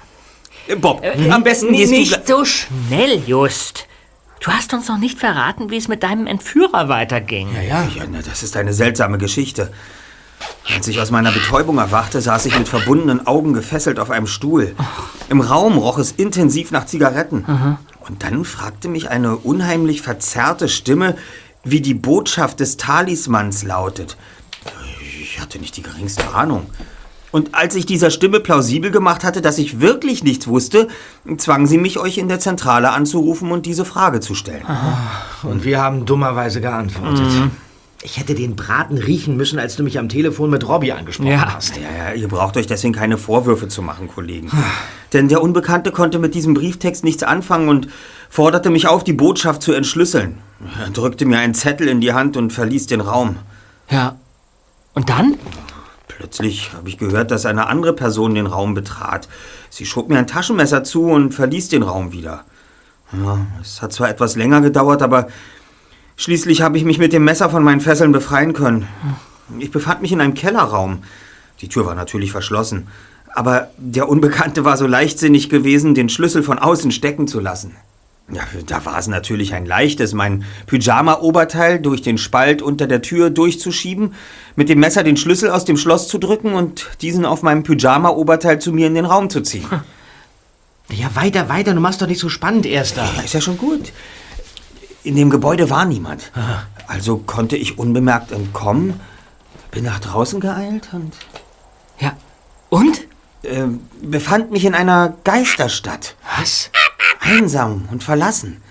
[0.67, 3.87] Äh, Bob, am besten gehst du Nicht so schnell, Just.
[4.41, 7.47] Du hast uns noch nicht verraten, wie es mit deinem Entführer weiterging.
[7.55, 9.71] Ja, ja, na, das ist eine seltsame Geschichte.
[10.75, 14.75] Als ich aus meiner Betäubung erwachte, saß ich mit verbundenen Augen gefesselt auf einem Stuhl.
[15.29, 17.45] Im Raum roch es intensiv nach Zigaretten.
[18.07, 21.15] Und dann fragte mich eine unheimlich verzerrte Stimme,
[21.63, 24.17] wie die Botschaft des Talismans lautet.
[25.35, 26.67] Ich hatte nicht die geringste Ahnung.
[27.31, 30.87] Und als ich dieser Stimme plausibel gemacht hatte, dass ich wirklich nichts wusste,
[31.37, 34.63] zwang sie mich, euch in der Zentrale anzurufen und diese Frage zu stellen.
[35.41, 37.25] Und wir haben dummerweise geantwortet.
[38.03, 41.55] Ich hätte den Braten riechen müssen, als du mich am Telefon mit Robbie angesprochen Ja.
[41.55, 41.77] hast.
[41.77, 44.51] Ja, ja, ihr braucht euch deswegen keine Vorwürfe zu machen, Kollegen.
[45.13, 47.87] Denn der Unbekannte konnte mit diesem Brieftext nichts anfangen und
[48.29, 50.37] forderte mich auf, die Botschaft zu entschlüsseln.
[50.79, 53.37] Er drückte mir einen Zettel in die Hand und verließ den Raum.
[53.89, 54.17] Ja.
[54.93, 55.37] Und dann?
[56.07, 59.27] Plötzlich habe ich gehört, dass eine andere Person den Raum betrat.
[59.69, 62.45] Sie schob mir ein Taschenmesser zu und verließ den Raum wieder.
[63.11, 65.27] Ja, es hat zwar etwas länger gedauert, aber
[66.15, 68.87] schließlich habe ich mich mit dem Messer von meinen Fesseln befreien können.
[69.59, 71.03] Ich befand mich in einem Kellerraum.
[71.61, 72.87] Die Tür war natürlich verschlossen.
[73.35, 77.75] Aber der Unbekannte war so leichtsinnig gewesen, den Schlüssel von außen stecken zu lassen.
[78.31, 83.29] Ja, da war es natürlich ein leichtes, mein Pyjama-Oberteil durch den Spalt unter der Tür
[83.29, 84.15] durchzuschieben,
[84.55, 88.59] mit dem Messer den Schlüssel aus dem Schloss zu drücken und diesen auf meinem Pyjama-Oberteil
[88.59, 89.65] zu mir in den Raum zu ziehen.
[90.89, 93.03] Ja, weiter, weiter, du machst doch nicht so spannend, Erster.
[93.15, 93.91] Ja, ist ja schon gut.
[95.03, 96.31] In dem Gebäude war niemand.
[96.87, 98.99] Also konnte ich unbemerkt entkommen,
[99.71, 101.11] bin nach draußen geeilt und
[101.99, 102.13] Ja.
[102.69, 103.01] Und?
[103.43, 106.15] ähm, befand mich in einer Geisterstadt.
[106.39, 106.69] Was?
[107.23, 108.61] Einsam und verlassen.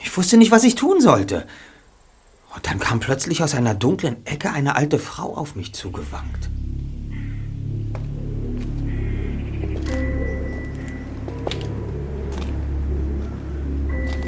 [0.00, 1.46] Ich wusste nicht, was ich tun sollte.
[2.54, 6.50] Und dann kam plötzlich aus einer dunklen Ecke eine alte Frau auf mich zugewankt.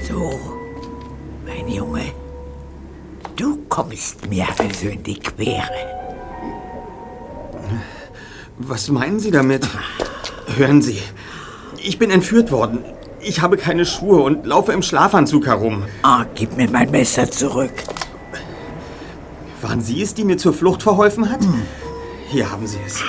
[0.09, 0.41] So,
[1.45, 2.13] mein Junge,
[3.37, 5.95] du kommst mir also in die Quere.
[8.59, 9.69] Was meinen Sie damit?
[10.57, 11.03] Hören Sie,
[11.79, 12.85] ich bin entführt worden.
[13.27, 15.85] Ich habe keine Schuhe und laufe im Schlafanzug herum.
[16.03, 17.73] Ah, gib mir mein Messer zurück.
[19.63, 21.41] Waren Sie es, die mir zur Flucht verholfen hat?
[22.29, 23.03] Hier haben Sie es.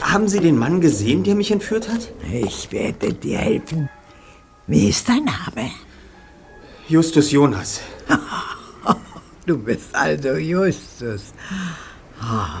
[0.00, 2.12] Haben Sie den Mann gesehen, der mich entführt hat?
[2.32, 3.88] Ich werde dir helfen.
[4.68, 5.70] Wie ist dein Name?
[6.88, 7.80] Justus Jonas.
[9.46, 11.32] Du bist also Justus.
[12.20, 12.60] Ah,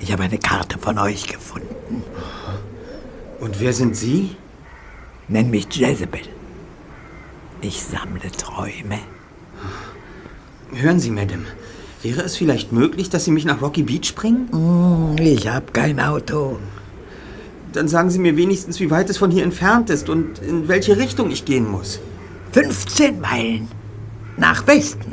[0.00, 2.02] ich habe eine Karte von euch gefunden.
[3.40, 4.36] Und wer sind Sie?
[5.28, 6.20] Nenn mich Jezebel.
[7.60, 8.98] Ich sammle Träume.
[10.72, 11.44] Hören Sie, Madame.
[12.02, 15.16] Wäre es vielleicht möglich, dass Sie mich nach Rocky Beach bringen?
[15.18, 16.58] Ich habe kein Auto.
[17.72, 20.96] Dann sagen Sie mir wenigstens, wie weit es von hier entfernt ist und in welche
[20.96, 22.00] Richtung ich gehen muss.
[22.52, 23.68] 15 Meilen
[24.36, 25.12] nach Westen.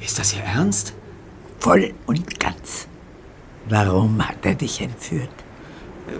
[0.00, 0.94] Ist das Ihr Ernst?
[1.58, 2.86] Voll und ganz.
[3.68, 5.43] Warum hat er dich entführt?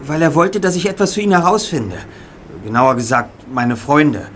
[0.07, 1.97] Weil er wollte, dass ich etwas für ihn herausfinde.
[2.65, 4.29] Genauer gesagt, meine Freunde.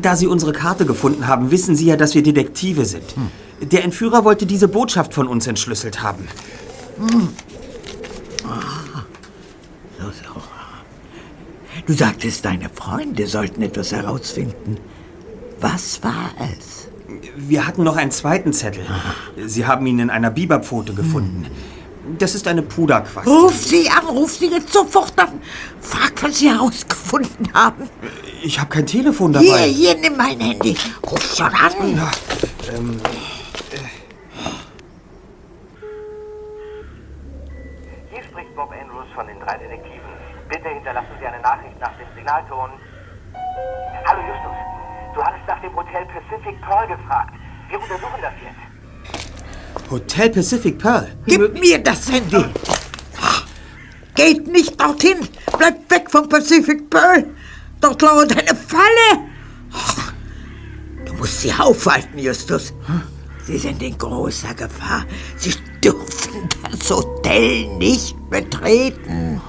[0.00, 3.14] Da Sie unsere Karte gefunden haben, wissen Sie ja, dass wir Detektive sind.
[3.60, 6.28] Der Entführer wollte diese Botschaft von uns entschlüsselt haben.
[9.98, 10.42] So, so.
[11.86, 14.78] Du sagtest, deine Freunde sollten etwas herausfinden.
[15.60, 16.88] Was war es?
[17.36, 18.84] Wir hatten noch einen zweiten Zettel.
[19.46, 21.46] Sie haben ihn in einer Biberpfote gefunden.
[22.18, 23.28] Das ist eine Puderquaste.
[23.30, 25.40] Ruf sie an, ruf sie jetzt sofort an.
[25.80, 27.88] Frag, was sie herausgefunden haben.
[28.42, 29.66] Ich habe kein Telefon Hier, dabei.
[29.68, 30.76] hier, nimm mein Handy.
[31.04, 31.96] Ruf schon an.
[31.96, 32.10] Ja,
[32.74, 33.00] ähm,
[38.12, 40.00] Hier spricht Bob Andrews von den drei Detektiven.
[40.48, 42.70] Bitte hinterlassen Sie eine Nachricht nach dem Signalton.
[44.06, 44.56] Hallo Justus,
[45.14, 47.34] du hattest nach dem Hotel Pacific Pearl gefragt.
[47.68, 48.65] Wir untersuchen das jetzt.
[49.90, 51.08] Hotel Pacific Pearl.
[51.26, 52.44] Gib mir das Handy.
[54.14, 55.28] Geht nicht dorthin.
[55.58, 57.26] Bleibt weg vom Pacific Pearl.
[57.80, 59.28] Dort lauert eine Falle.
[61.04, 62.72] Du musst sie aufhalten, Justus.
[63.44, 65.04] Sie sind in großer Gefahr.
[65.36, 65.54] Sie
[65.84, 69.40] dürfen das Hotel nicht betreten.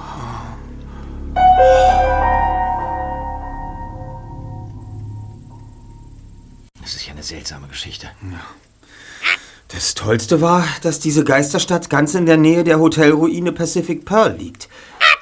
[6.80, 8.08] Das ist ja eine seltsame Geschichte.
[9.68, 14.68] Das Tollste war, dass diese Geisterstadt ganz in der Nähe der Hotelruine Pacific Pearl liegt.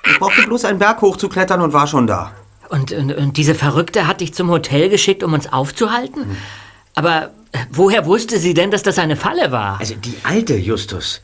[0.09, 2.33] Ich brauchte bloß einen Berg hochzuklettern und war schon da.
[2.69, 6.37] Und, und, und diese Verrückte hat dich zum Hotel geschickt, um uns aufzuhalten?
[6.95, 9.81] Aber äh, woher wusste sie denn, dass das eine Falle war?
[9.81, 11.23] Also die alte Justus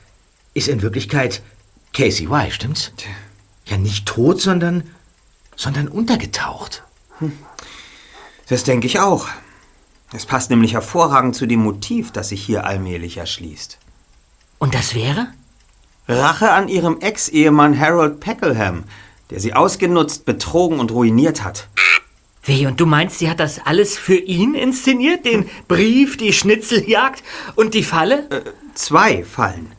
[0.55, 1.43] ist in Wirklichkeit
[1.93, 2.93] Casey Y, stimmt's?
[3.67, 4.83] Ja, nicht tot, sondern,
[5.57, 6.83] sondern untergetaucht.
[8.49, 9.29] Das denke ich auch.
[10.15, 13.79] Es passt nämlich hervorragend zu dem Motiv, das sich hier allmählich erschließt.
[14.59, 15.29] Und das wäre?
[16.07, 18.85] Rache an ihrem Ex-Ehemann Harold Peckelham,
[19.31, 21.69] der sie ausgenutzt, betrogen und ruiniert hat.
[22.45, 25.25] Wie, und du meinst, sie hat das alles für ihn inszeniert?
[25.25, 27.23] Den Brief, die Schnitzeljagd
[27.55, 28.29] und die Falle?
[28.75, 29.73] Zwei Fallen.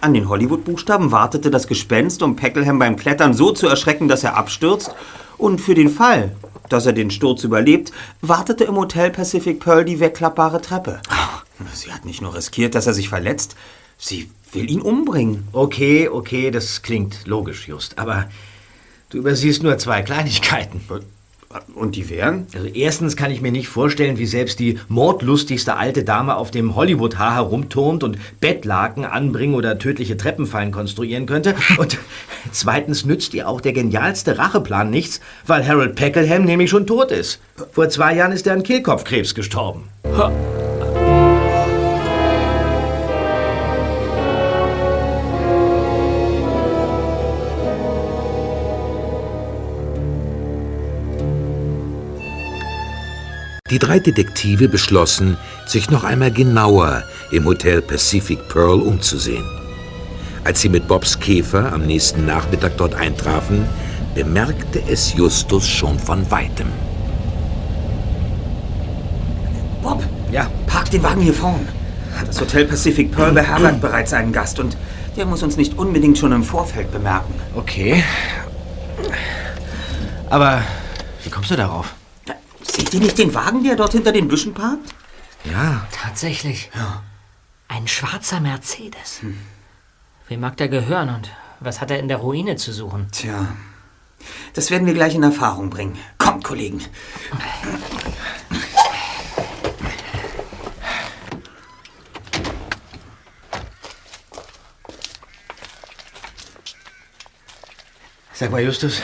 [0.00, 4.34] An den Hollywood-Buchstaben wartete das Gespenst, um Peckelham beim Klettern so zu erschrecken, dass er
[4.34, 4.94] abstürzt.
[5.40, 6.36] Und für den Fall,
[6.68, 11.00] dass er den Sturz überlebt, wartete im Hotel Pacific Pearl die wegklappbare Treppe.
[11.72, 13.56] Sie hat nicht nur riskiert, dass er sich verletzt,
[13.96, 15.48] sie will ihn umbringen.
[15.52, 17.98] Okay, okay, das klingt logisch, Just.
[17.98, 18.28] Aber
[19.08, 20.82] du übersiehst nur zwei Kleinigkeiten.
[21.74, 22.46] Und die wären?
[22.54, 26.76] Also erstens kann ich mir nicht vorstellen, wie selbst die mordlustigste alte Dame auf dem
[26.76, 31.56] Hollywood-Haar herumturnt und Bettlaken anbringen oder tödliche Treppenfallen konstruieren könnte.
[31.76, 31.98] Und
[32.52, 37.40] zweitens nützt ihr auch der genialste Racheplan nichts, weil Harold Peckelham nämlich schon tot ist.
[37.72, 39.88] Vor zwei Jahren ist er an Kehlkopfkrebs gestorben.
[53.70, 59.44] Die drei Detektive beschlossen, sich noch einmal genauer im Hotel Pacific Pearl umzusehen.
[60.42, 63.64] Als sie mit Bobs Käfer am nächsten Nachmittag dort eintrafen,
[64.14, 66.66] bemerkte es Justus schon von weitem.
[69.82, 70.02] Bob,
[70.32, 71.68] Ja, park den Wagen hier vorn.
[72.26, 74.76] Das Hotel Pacific Pearl beherbergt bereits einen Gast und
[75.16, 77.34] der muss uns nicht unbedingt schon im Vorfeld bemerken.
[77.54, 78.02] okay.
[80.28, 80.62] Aber
[81.24, 81.94] wie kommst du darauf?
[82.70, 84.94] Seht ihr nicht den Wagen, der dort hinter den Büschen parkt?
[85.44, 86.70] Ja, Tatsächlich.
[87.68, 89.20] Ein schwarzer Mercedes.
[90.28, 93.08] Wem mag der gehören und was hat er in der Ruine zu suchen?
[93.12, 93.48] Tja,
[94.54, 95.98] das werden wir gleich in Erfahrung bringen.
[96.18, 96.80] Kommt, Kollegen.
[108.32, 109.02] sag mal, Justus.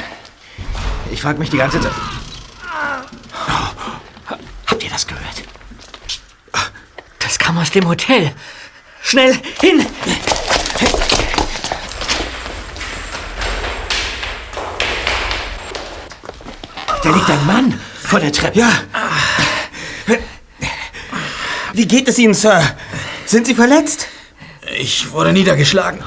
[1.10, 1.92] Ich frage mich die ganze Zeit.
[4.66, 5.42] Habt ihr das gehört?
[7.18, 8.32] Das kam aus dem Hotel.
[9.02, 9.86] Schnell hin!
[17.02, 18.58] Da liegt ein Mann vor der Treppe.
[18.58, 18.70] Ja.
[21.72, 22.62] Wie geht es Ihnen, Sir?
[23.26, 24.08] Sind Sie verletzt?
[24.78, 26.02] Ich wurde niedergeschlagen.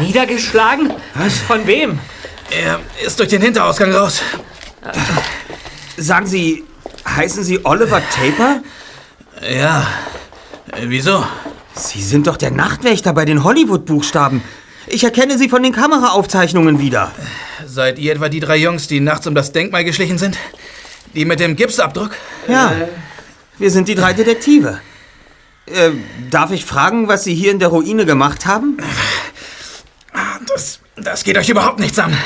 [0.00, 0.92] Niedergeschlagen?
[1.14, 1.38] Was?
[1.38, 1.98] Von wem?
[2.50, 4.22] Er ist durch den Hinterausgang raus.
[5.96, 6.64] Sagen Sie,
[7.06, 8.62] heißen Sie Oliver Taper?
[9.42, 9.86] Ja.
[10.72, 11.24] Äh, Wieso?
[11.74, 14.42] Sie sind doch der Nachtwächter bei den Hollywood-Buchstaben.
[14.86, 17.12] Ich erkenne Sie von den Kameraaufzeichnungen wieder.
[17.66, 20.38] Seid ihr etwa die drei Jungs, die nachts um das Denkmal geschlichen sind?
[21.14, 22.10] Die mit dem Gipsabdruck?
[22.48, 22.72] Ja,
[23.58, 24.80] wir sind die drei Detektive.
[25.66, 25.90] Äh,
[26.30, 28.78] darf ich fragen, was Sie hier in der Ruine gemacht haben?
[30.46, 32.16] Das, das geht euch überhaupt nichts an.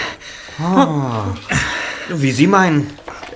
[2.08, 2.90] Wie Sie meinen.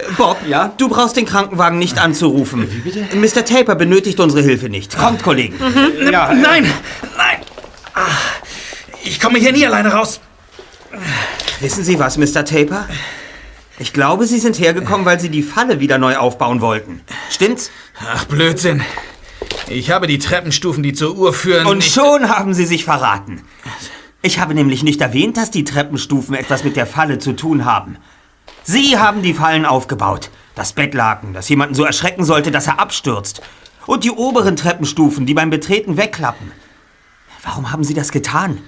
[0.08, 0.72] Äh, Bob, ja?
[0.76, 2.66] du brauchst den Krankenwagen nicht anzurufen.
[2.70, 3.06] Wie bitte?
[3.16, 3.44] Mr.
[3.44, 4.96] Taper benötigt unsere Hilfe nicht.
[4.96, 5.56] Kommt, Kollegen.
[6.10, 6.64] Ja, nein,
[7.16, 7.38] nein.
[7.94, 8.02] Ah,
[9.04, 10.20] Ich komme hier nie alleine raus.
[11.60, 12.44] Wissen Sie was, Mr.
[12.44, 12.86] Taper?
[13.78, 17.02] Ich glaube, Sie sind hergekommen, weil Sie die Falle wieder neu aufbauen wollten.
[17.30, 17.70] Stimmt's?
[18.00, 18.82] Ach, Blödsinn.
[19.68, 21.66] Ich habe die Treppenstufen, die zur Uhr führen.
[21.66, 23.42] Und nicht- schon haben Sie sich verraten.
[24.22, 27.96] Ich habe nämlich nicht erwähnt, dass die Treppenstufen etwas mit der Falle zu tun haben.
[28.62, 30.30] Sie haben die Fallen aufgebaut.
[30.54, 33.42] Das Bettlaken, das jemanden so erschrecken sollte, dass er abstürzt.
[33.86, 36.50] Und die oberen Treppenstufen, die beim Betreten wegklappen.
[37.42, 38.62] Warum haben Sie das getan?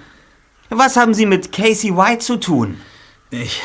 [0.70, 2.80] Was haben Sie mit Casey White zu tun?
[3.30, 3.62] Ich.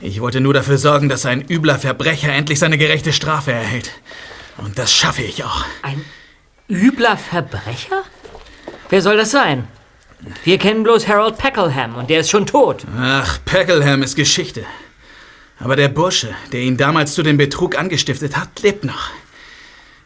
[0.00, 3.90] Ich wollte nur dafür sorgen, dass ein übler Verbrecher endlich seine gerechte Strafe erhält.
[4.56, 5.64] Und das schaffe ich auch.
[5.82, 6.04] Ein
[6.68, 8.02] übler Verbrecher?
[8.88, 9.68] Wer soll das sein?
[10.44, 12.84] Wir kennen bloß Harold Peckelham und der ist schon tot.
[12.98, 14.64] Ach, Peckelham ist Geschichte.
[15.60, 19.10] Aber der Bursche, der ihn damals zu dem Betrug angestiftet hat, lebt noch.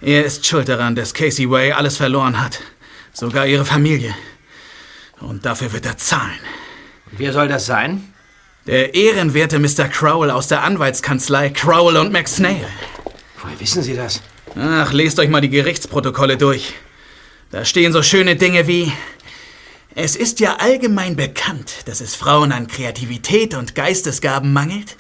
[0.01, 2.61] Er ist schuld daran, dass Casey Way alles verloren hat.
[3.13, 4.15] Sogar ihre Familie.
[5.21, 6.39] Und dafür wird er zahlen.
[7.13, 8.13] Wer soll das sein?
[8.67, 9.89] Der ehrenwerte Mr.
[9.89, 12.67] Crowell aus der Anwaltskanzlei Crowell und McSnail.
[13.41, 14.21] Woher wissen Sie das?
[14.57, 16.75] Ach, lest euch mal die Gerichtsprotokolle durch.
[17.51, 18.93] Da stehen so schöne Dinge wie
[19.95, 24.97] Es ist ja allgemein bekannt, dass es Frauen an Kreativität und Geistesgaben mangelt.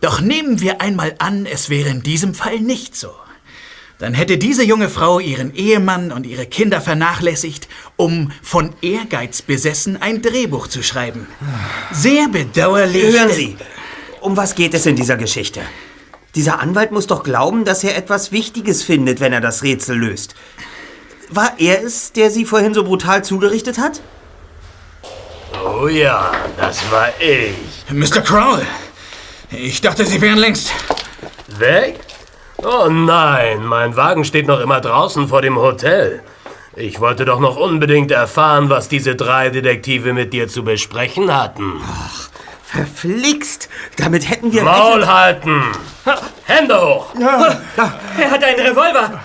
[0.00, 3.10] Doch nehmen wir einmal an, es wäre in diesem Fall nicht so.
[3.98, 10.00] Dann hätte diese junge Frau ihren Ehemann und ihre Kinder vernachlässigt, um von Ehrgeiz besessen
[10.00, 11.26] ein Drehbuch zu schreiben.
[11.92, 13.14] Sehr bedauerlich.
[13.14, 13.58] Hören Sie,
[14.22, 15.60] um was geht es in dieser Geschichte?
[16.34, 20.34] Dieser Anwalt muss doch glauben, dass er etwas Wichtiges findet, wenn er das Rätsel löst.
[21.28, 24.00] War er es, der Sie vorhin so brutal zugerichtet hat?
[25.62, 27.54] Oh ja, das war ich.
[27.92, 28.22] Mr.
[28.22, 28.66] Crowell,
[29.50, 30.72] ich dachte, Sie wären längst.
[31.58, 32.00] Weg?
[32.58, 36.22] Oh nein, mein Wagen steht noch immer draußen vor dem Hotel.
[36.76, 41.80] Ich wollte doch noch unbedingt erfahren, was diese drei Detektive mit dir zu besprechen hatten.
[42.62, 43.68] Verflixt!
[43.96, 44.62] Damit hätten wir...
[44.62, 45.64] Maul halten!
[46.44, 47.12] Hände hoch!
[47.16, 49.20] Er hat einen Revolver.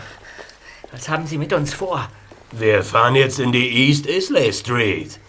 [0.92, 2.08] Was haben Sie mit uns vor?
[2.52, 5.20] Wir fahren jetzt in die East Islay Street.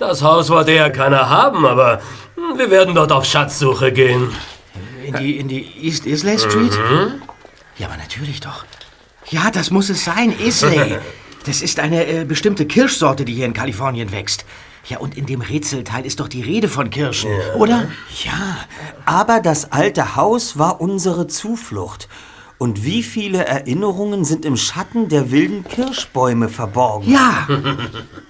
[0.00, 2.00] Das Haus wollte ja keiner haben, aber
[2.56, 4.30] wir werden dort auf Schatzsuche gehen.
[5.04, 6.72] In die, in die East Islay Street?
[6.72, 7.20] Mhm.
[7.76, 8.64] Ja, aber natürlich doch.
[9.28, 10.98] Ja, das muss es sein, Islay.
[11.46, 14.44] Das ist eine äh, bestimmte Kirschsorte, die hier in Kalifornien wächst.
[14.84, 17.88] Ja, und in dem Rätselteil ist doch die Rede von Kirschen, oder?
[18.22, 18.58] Ja,
[19.06, 22.10] aber das alte Haus war unsere Zuflucht.
[22.58, 27.10] Und wie viele Erinnerungen sind im Schatten der wilden Kirschbäume verborgen?
[27.10, 27.48] Ja.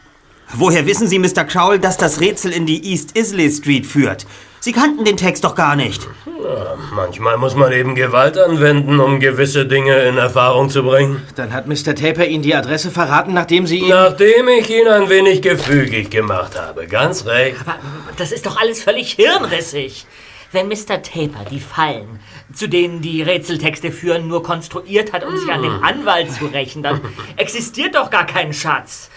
[0.54, 1.44] Woher wissen Sie, Mr.
[1.44, 4.26] Crowell, dass das Rätsel in die East Islay Street führt?
[4.58, 6.06] Sie kannten den Text doch gar nicht.
[6.26, 11.22] Ja, manchmal muss man eben Gewalt anwenden, um gewisse Dinge in Erfahrung zu bringen.
[11.36, 11.94] Dann hat Mr.
[11.94, 13.88] Taper Ihnen die Adresse verraten, nachdem Sie ihn...
[13.88, 16.86] Nachdem ich ihn ein wenig gefügig gemacht habe.
[16.86, 17.56] Ganz recht.
[17.60, 17.78] Aber
[18.16, 20.04] das ist doch alles völlig hirnrissig.
[20.52, 21.00] Wenn Mr.
[21.00, 22.18] Taper die Fallen,
[22.52, 26.82] zu denen die Rätseltexte führen, nur konstruiert hat, um sich an dem Anwalt zu rächen,
[26.82, 27.00] dann
[27.36, 29.09] existiert doch gar kein Schatz.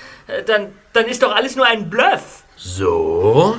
[0.46, 2.44] Dann, dann ist doch alles nur ein Bluff.
[2.56, 3.58] So?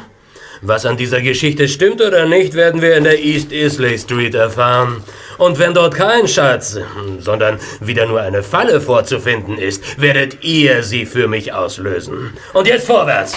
[0.62, 5.04] Was an dieser Geschichte stimmt oder nicht, werden wir in der East Islay Street erfahren.
[5.36, 6.78] Und wenn dort kein Schatz,
[7.18, 12.32] sondern wieder nur eine Falle vorzufinden ist, werdet ihr sie für mich auslösen.
[12.54, 13.34] Und jetzt vorwärts!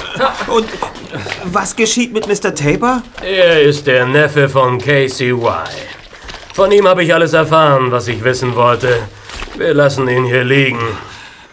[0.47, 0.67] Und
[1.45, 2.55] was geschieht mit Mr.
[2.55, 3.01] Tabor?
[3.21, 5.51] Er ist der Neffe von Casey Y.
[6.53, 8.99] Von ihm habe ich alles erfahren, was ich wissen wollte.
[9.57, 10.79] Wir lassen ihn hier liegen.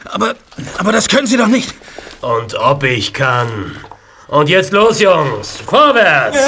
[0.04, 0.34] Aber,
[0.78, 1.74] aber das können Sie doch nicht.
[2.20, 3.76] Und ob ich kann.
[4.28, 5.58] Und jetzt los, Jungs!
[5.66, 6.38] Vorwärts!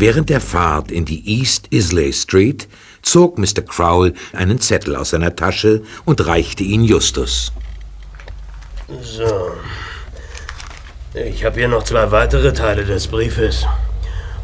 [0.00, 2.66] Während der Fahrt in die East Islay Street
[3.02, 3.60] zog Mr.
[3.60, 7.52] Crowell einen Zettel aus seiner Tasche und reichte ihn Justus.
[9.02, 9.52] So.
[11.12, 13.66] Ich habe hier noch zwei weitere Teile des Briefes.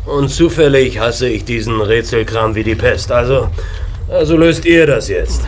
[0.04, 3.11] Und zufällig hasse ich diesen Rätselkram wie die Pest.
[3.11, 3.48] Also,
[4.11, 5.40] also löst ihr das jetzt.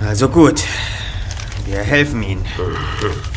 [0.00, 0.62] Also gut.
[1.66, 2.46] Wir helfen Ihnen.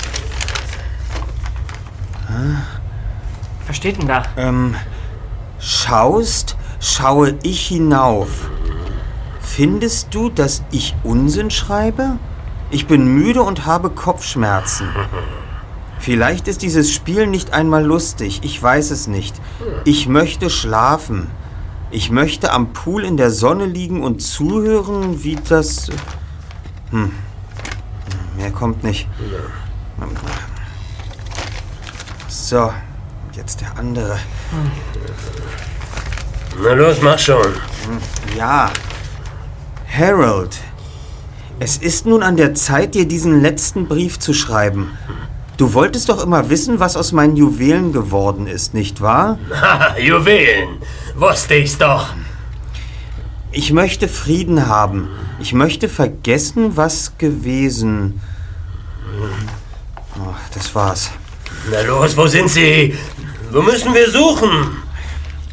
[3.67, 4.23] Was steht denn da?
[4.37, 4.75] Ähm,
[5.59, 8.49] schaust, schaue ich hinauf.
[9.41, 12.17] Findest du, dass ich Unsinn schreibe?
[12.69, 14.89] Ich bin müde und habe Kopfschmerzen.
[15.99, 19.35] Vielleicht ist dieses Spiel nicht einmal lustig, ich weiß es nicht.
[19.85, 21.29] Ich möchte schlafen.
[21.89, 25.89] Ich möchte am Pool in der Sonne liegen und zuhören, wie das...
[26.91, 27.11] Hm.
[28.35, 29.07] Mehr kommt nicht.
[32.27, 32.73] So,
[33.33, 34.19] jetzt der andere.
[36.61, 37.53] Na los, mach schon.
[38.37, 38.69] Ja.
[39.87, 40.57] Harold,
[41.59, 44.97] es ist nun an der Zeit, dir diesen letzten Brief zu schreiben.
[45.55, 49.39] Du wolltest doch immer wissen, was aus meinen Juwelen geworden ist, nicht wahr?
[49.49, 50.77] Haha, Juwelen.
[51.15, 52.13] Wusste ich's doch.
[53.51, 55.09] Ich möchte Frieden haben.
[55.39, 58.21] Ich möchte vergessen, was gewesen.
[60.19, 61.09] Oh, das war's.
[61.69, 62.95] Na los, wo sind Sie?
[63.51, 64.81] Wo müssen wir suchen?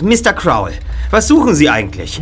[0.01, 0.33] Mr.
[0.33, 0.75] Crowell,
[1.11, 2.21] was suchen Sie eigentlich?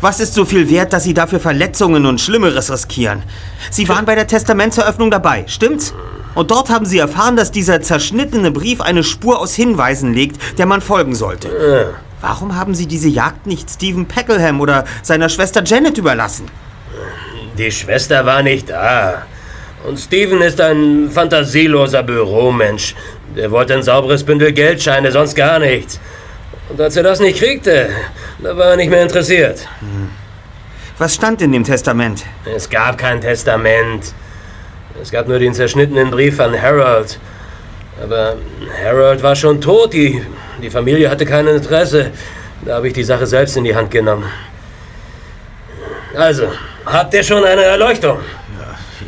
[0.00, 3.22] Was ist so viel wert, dass Sie dafür Verletzungen und Schlimmeres riskieren?
[3.70, 5.94] Sie waren bei der Testamentseröffnung dabei, stimmt's?
[6.34, 10.66] Und dort haben Sie erfahren, dass dieser zerschnittene Brief eine Spur aus Hinweisen legt, der
[10.66, 11.94] man folgen sollte.
[12.20, 16.46] Warum haben Sie diese Jagd nicht Stephen Peckleham oder seiner Schwester Janet überlassen?
[17.56, 19.26] Die Schwester war nicht da.
[19.86, 22.94] Und Steven ist ein fantasieloser Büromensch.
[23.36, 25.98] Der wollte ein sauberes Bündel Geldscheine, sonst gar nichts.
[26.68, 27.90] Und als er das nicht kriegte,
[28.42, 29.66] da war er nicht mehr interessiert.
[30.98, 32.24] Was stand in dem Testament?
[32.44, 34.14] Es gab kein Testament.
[35.02, 37.18] Es gab nur den zerschnittenen Brief an Harold.
[38.02, 38.36] Aber
[38.84, 39.92] Harold war schon tot.
[39.92, 40.24] Die,
[40.62, 42.12] die Familie hatte kein Interesse.
[42.64, 44.24] Da habe ich die Sache selbst in die Hand genommen.
[46.16, 46.52] Also,
[46.86, 48.18] habt ihr schon eine Erleuchtung?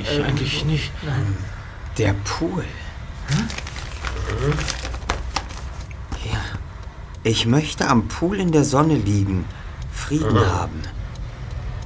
[0.03, 0.91] Ich eigentlich nicht.
[1.99, 2.65] Der Pool.
[6.25, 6.39] Ja.
[7.23, 9.45] Ich möchte am Pool in der Sonne liegen,
[9.93, 10.83] Frieden haben.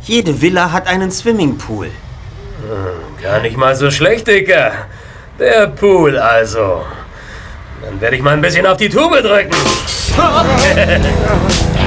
[0.03, 1.91] Jede Villa hat einen Swimmingpool.
[3.23, 4.73] Gar nicht mal so schlecht, Dicker.
[5.39, 6.85] Der Pool also.
[7.83, 9.55] Dann werde ich mal ein bisschen auf die Tube drücken.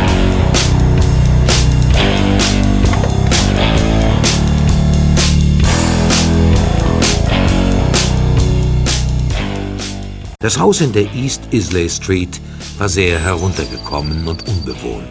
[10.43, 12.41] Das Haus in der East Islay Street
[12.77, 15.07] war sehr heruntergekommen und unbewohnt.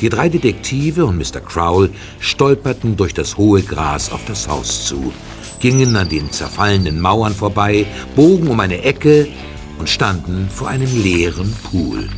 [0.00, 1.42] Die drei Detektive und Mr.
[1.42, 5.12] Crowell stolperten durch das hohe Gras auf das Haus zu,
[5.58, 7.84] gingen an den zerfallenen Mauern vorbei,
[8.16, 9.28] bogen um eine Ecke
[9.78, 12.08] und standen vor einem leeren Pool.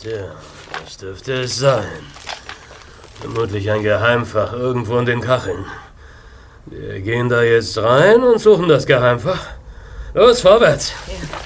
[0.00, 0.36] Tja,
[0.82, 2.02] was dürfte es sein?
[3.20, 5.66] Vermutlich ein Geheimfach irgendwo in den Kacheln.
[6.66, 9.40] Wir gehen da jetzt rein und suchen das Geheimfach.
[10.14, 10.92] Los, vorwärts.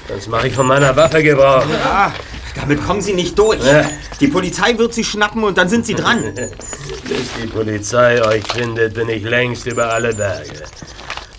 [0.07, 1.65] Sonst mache ich von meiner Waffe Gebrauch.
[1.83, 2.11] Ah,
[2.55, 3.59] damit kommen Sie nicht durch.
[3.65, 3.83] Ja.
[4.21, 6.23] Die Polizei wird Sie schnappen und dann sind Sie dran.
[6.35, 10.63] Bis die Polizei euch findet, bin ich längst über alle Berge.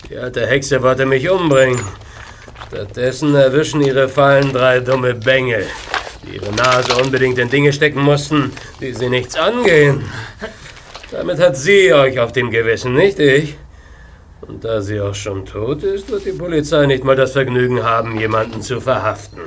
[0.09, 1.81] Die alte Hexe wollte mich umbringen.
[2.68, 5.66] Stattdessen erwischen ihre Fallen drei dumme Bengel,
[6.22, 10.05] die ihre Nase unbedingt in Dinge stecken mussten, die sie nichts angehen.
[11.11, 13.57] Damit hat sie euch auf dem Gewissen, nicht ich.
[14.43, 18.18] Und da sie auch schon tot ist, wird die Polizei nicht mal das Vergnügen haben,
[18.18, 19.41] jemanden zu verhaften.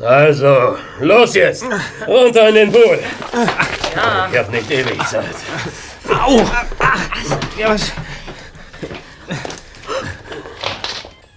[0.00, 1.64] Also, los jetzt!
[2.06, 2.98] Runter in den Pool!
[4.32, 5.24] Ich hab nicht ewig Zeit.
[6.08, 6.38] Au!
[7.58, 7.92] Ja, was?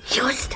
[0.07, 0.55] Just,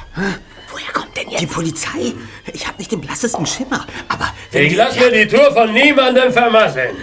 [0.71, 1.41] woher kommt denn jetzt?
[1.41, 2.13] Die Polizei?
[2.53, 3.85] Ich habe nicht den blassesten Schimmer.
[4.07, 6.95] Aber wenn Ich lasse mir die Tour von niemandem vermasseln.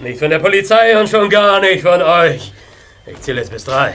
[0.00, 2.52] Nicht von der Polizei und schon gar nicht von euch.
[3.06, 3.94] Ich zähle jetzt bis drei.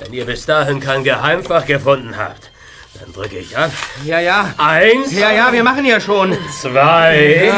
[0.00, 2.50] Wenn ihr bis dahin kein Geheimfach gefunden habt,
[2.98, 3.70] dann drücke ich ab.
[4.04, 4.52] Ja, ja.
[4.56, 6.36] Eins, Ja, ja, wir machen ja schon.
[6.60, 7.52] zwei,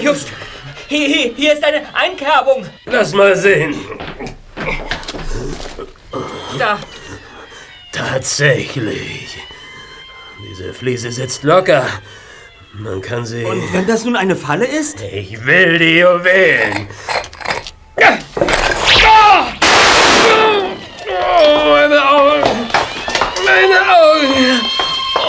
[0.00, 0.28] Just,
[0.88, 2.66] hier, hier, hier ist eine Einkerbung.
[2.86, 3.74] lass mal sehen.
[6.58, 6.78] Da,
[7.92, 9.38] Tatsächlich.
[10.48, 11.86] Diese Fliese sitzt locker.
[12.72, 13.44] Man kann sie...
[13.44, 15.00] Und wenn das nun eine Falle ist?
[15.00, 16.88] Ich will die Juwelen.
[21.06, 22.68] Oh, meine Augen.
[23.44, 24.60] Meine Augen.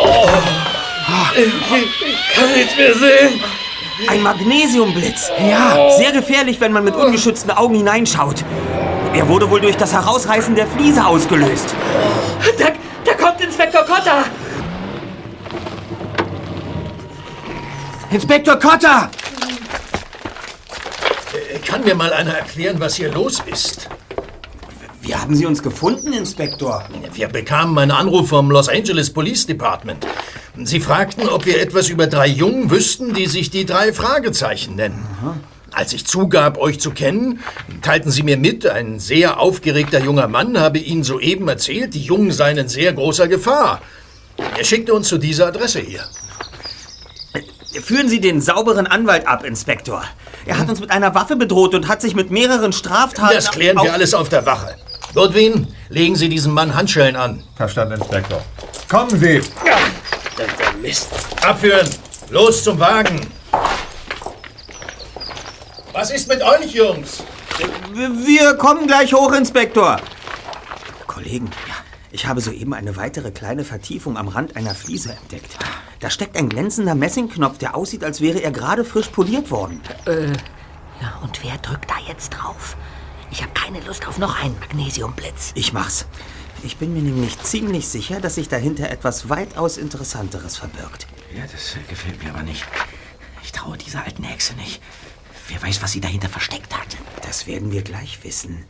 [0.02, 0.30] Oh.
[1.38, 3.44] Ich, ich kann nichts mehr sehen.
[4.08, 5.32] Ein Magnesiumblitz.
[5.40, 8.44] Ja, sehr gefährlich, wenn man mit ungeschützten Augen hineinschaut.
[9.14, 11.74] Er wurde wohl durch das Herausreißen der Fliese ausgelöst.
[12.58, 12.66] da,
[13.06, 14.26] da kommt Inspektor Cotta.
[18.12, 19.10] Inspektor Cotter!
[21.66, 23.90] Kann mir mal einer erklären, was hier los ist?
[25.06, 26.84] Wie haben Sie uns gefunden, Inspektor?
[27.14, 30.08] Wir bekamen einen Anruf vom Los Angeles Police Department.
[30.64, 35.06] Sie fragten, ob wir etwas über drei Jungen wüssten, die sich die drei Fragezeichen nennen.
[35.72, 37.42] Als ich zugab, euch zu kennen,
[37.84, 42.32] teilten sie mir mit, ein sehr aufgeregter junger Mann habe ihnen soeben erzählt, die Jungen
[42.32, 43.82] seien in sehr großer Gefahr.
[44.58, 46.04] Er schickte uns zu dieser Adresse hier.
[47.80, 50.04] Führen Sie den sauberen Anwalt ab, Inspektor.
[50.48, 53.36] Er hat uns mit einer Waffe bedroht und hat sich mit mehreren Straftaten...
[53.36, 54.76] Das klären wir alles auf der Wache.
[55.16, 57.42] Goodwin, legen Sie diesem Mann Handschellen an.
[57.56, 58.44] Verstanden, Inspektor.
[58.90, 59.42] Kommen Sie!
[60.38, 61.08] Der Mist.
[61.42, 61.90] Abführen!
[62.30, 63.22] Los zum Wagen!
[65.94, 67.24] Was ist mit euch, Jungs?
[68.26, 70.02] Wir kommen gleich hoch, Inspektor.
[71.08, 71.50] Kollegen,
[72.12, 75.58] ich habe soeben eine weitere kleine Vertiefung am Rand einer Fliese entdeckt.
[76.02, 79.80] Da steckt ein glänzender Messingknopf, der aussieht, als wäre er gerade frisch poliert worden.
[80.08, 80.28] Äh,
[81.02, 82.76] ja, und wer drückt da jetzt drauf?
[83.36, 85.52] Ich habe keine Lust auf noch einen Magnesiumblitz.
[85.56, 86.06] Ich mach's.
[86.64, 91.06] Ich bin mir nämlich ziemlich sicher, dass sich dahinter etwas weitaus Interessanteres verbirgt.
[91.36, 92.66] Ja, das äh, gefällt mir aber nicht.
[93.44, 94.82] Ich traue dieser alten Hexe nicht.
[95.50, 96.96] Wer weiß, was sie dahinter versteckt hat.
[97.24, 98.64] Das werden wir gleich wissen.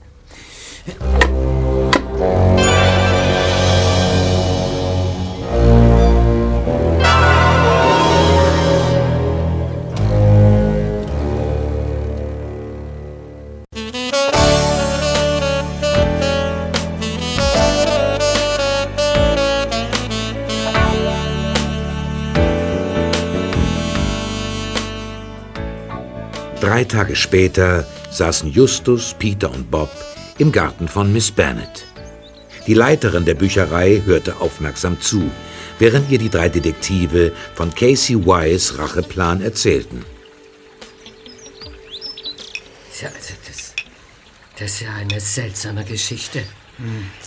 [27.05, 29.91] Tage später saßen Justus, Peter und Bob
[30.39, 31.85] im Garten von Miss Bennet.
[32.65, 35.29] Die Leiterin der Bücherei hörte aufmerksam zu,
[35.77, 40.03] während ihr die drei Detektive von Casey Wise Racheplan erzählten.
[42.99, 43.75] Ja, also das,
[44.57, 46.41] das ist ja eine seltsame Geschichte.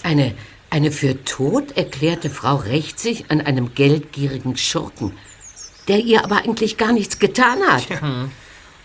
[0.02, 0.34] Eine,
[0.70, 5.12] eine für tot erklärte Frau rächt sich an einem geldgierigen Schurken,
[5.86, 7.86] der ihr aber eigentlich gar nichts getan hat.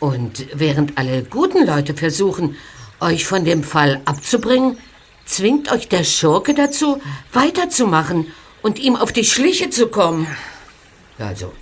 [0.04, 2.58] Und während alle guten Leute versuchen,
[3.00, 4.78] euch von dem Fall abzubringen,
[5.24, 7.02] zwingt euch der Schurke dazu,
[7.32, 8.28] weiterzumachen
[8.62, 10.28] und ihm auf die Schliche zu kommen.
[11.18, 11.54] Also,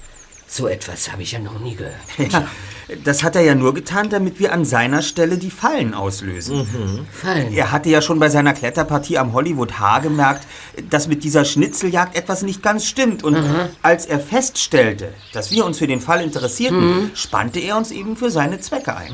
[0.47, 1.93] so etwas habe ich ja noch nie gehört.
[2.17, 2.47] Ja,
[3.03, 6.67] das hat er ja nur getan, damit wir an seiner Stelle die Fallen auslösen.
[7.11, 7.53] Fallen?
[7.53, 10.47] Er hatte ja schon bei seiner Kletterpartie am Hollywood Haar gemerkt,
[10.89, 13.23] dass mit dieser Schnitzeljagd etwas nicht ganz stimmt.
[13.23, 13.37] Und
[13.81, 18.31] als er feststellte, dass wir uns für den Fall interessierten, spannte er uns eben für
[18.31, 19.11] seine Zwecke ein.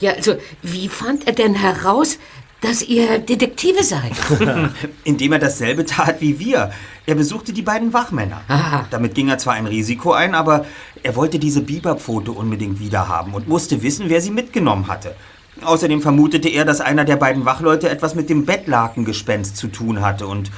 [0.00, 2.18] Ja, also, wie fand er denn heraus,
[2.60, 4.12] dass ihr Detektive seid?
[5.04, 6.72] Indem er dasselbe tat wie wir.
[7.06, 8.42] Er besuchte die beiden Wachmänner.
[8.90, 10.66] Damit ging er zwar ein Risiko ein, aber
[11.02, 15.14] er wollte diese Bebop-Foto unbedingt wiederhaben und musste wissen, wer sie mitgenommen hatte.
[15.62, 20.26] Außerdem vermutete er, dass einer der beiden Wachleute etwas mit dem Bettlakengespenst zu tun hatte
[20.26, 20.50] und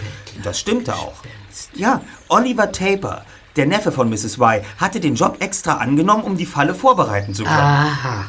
[0.43, 1.15] das stimmte auch.
[1.75, 3.25] Ja, Oliver Taper,
[3.57, 4.39] der Neffe von Mrs.
[4.39, 7.57] Y, hatte den Job extra angenommen, um die Falle vorbereiten zu können.
[7.57, 8.27] Aha.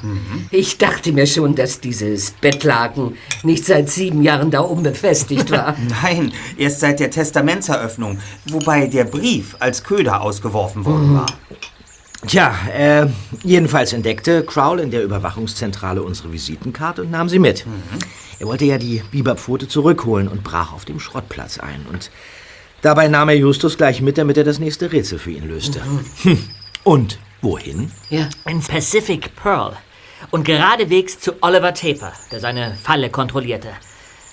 [0.50, 5.76] Ich dachte mir schon, dass dieses Bettlaken nicht seit sieben Jahren da oben befestigt war.
[6.04, 8.20] Nein, erst seit der Testamentseröffnung,
[8.50, 11.26] wobei der Brief als Köder ausgeworfen worden war.
[12.28, 13.08] Tja, äh,
[13.44, 17.66] jedenfalls entdeckte Crowell in der Überwachungszentrale unsere Visitenkarte und nahm sie mit.
[18.40, 21.86] Er wollte ja die Bebop-Pfote zurückholen und brach auf dem Schrottplatz ein.
[21.92, 22.12] Und
[22.82, 25.82] dabei nahm er Justus gleich mit, damit er das nächste Rätsel für ihn löste.
[26.24, 26.50] Hm.
[26.84, 27.92] Und wohin?
[28.10, 28.30] Ja.
[28.48, 29.74] In Pacific Pearl.
[30.30, 33.70] Und geradewegs zu Oliver Taper, der seine Falle kontrollierte.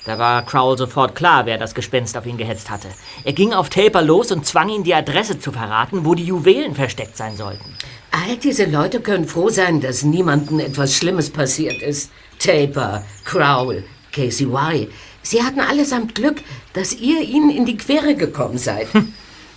[0.04, 2.88] Da war Crowell sofort klar, wer das Gespenst auf ihn gehetzt hatte.
[3.24, 6.74] Er ging auf Taper los und zwang ihn, die Adresse zu verraten, wo die Juwelen
[6.74, 7.74] versteckt sein sollten.
[8.10, 12.10] All diese Leute können froh sein, dass niemandem etwas Schlimmes passiert ist.
[12.38, 14.88] Taper, Crowell, Casey Y.
[15.28, 16.40] Sie hatten allesamt Glück,
[16.72, 18.88] dass ihr ihnen in die Quere gekommen seid.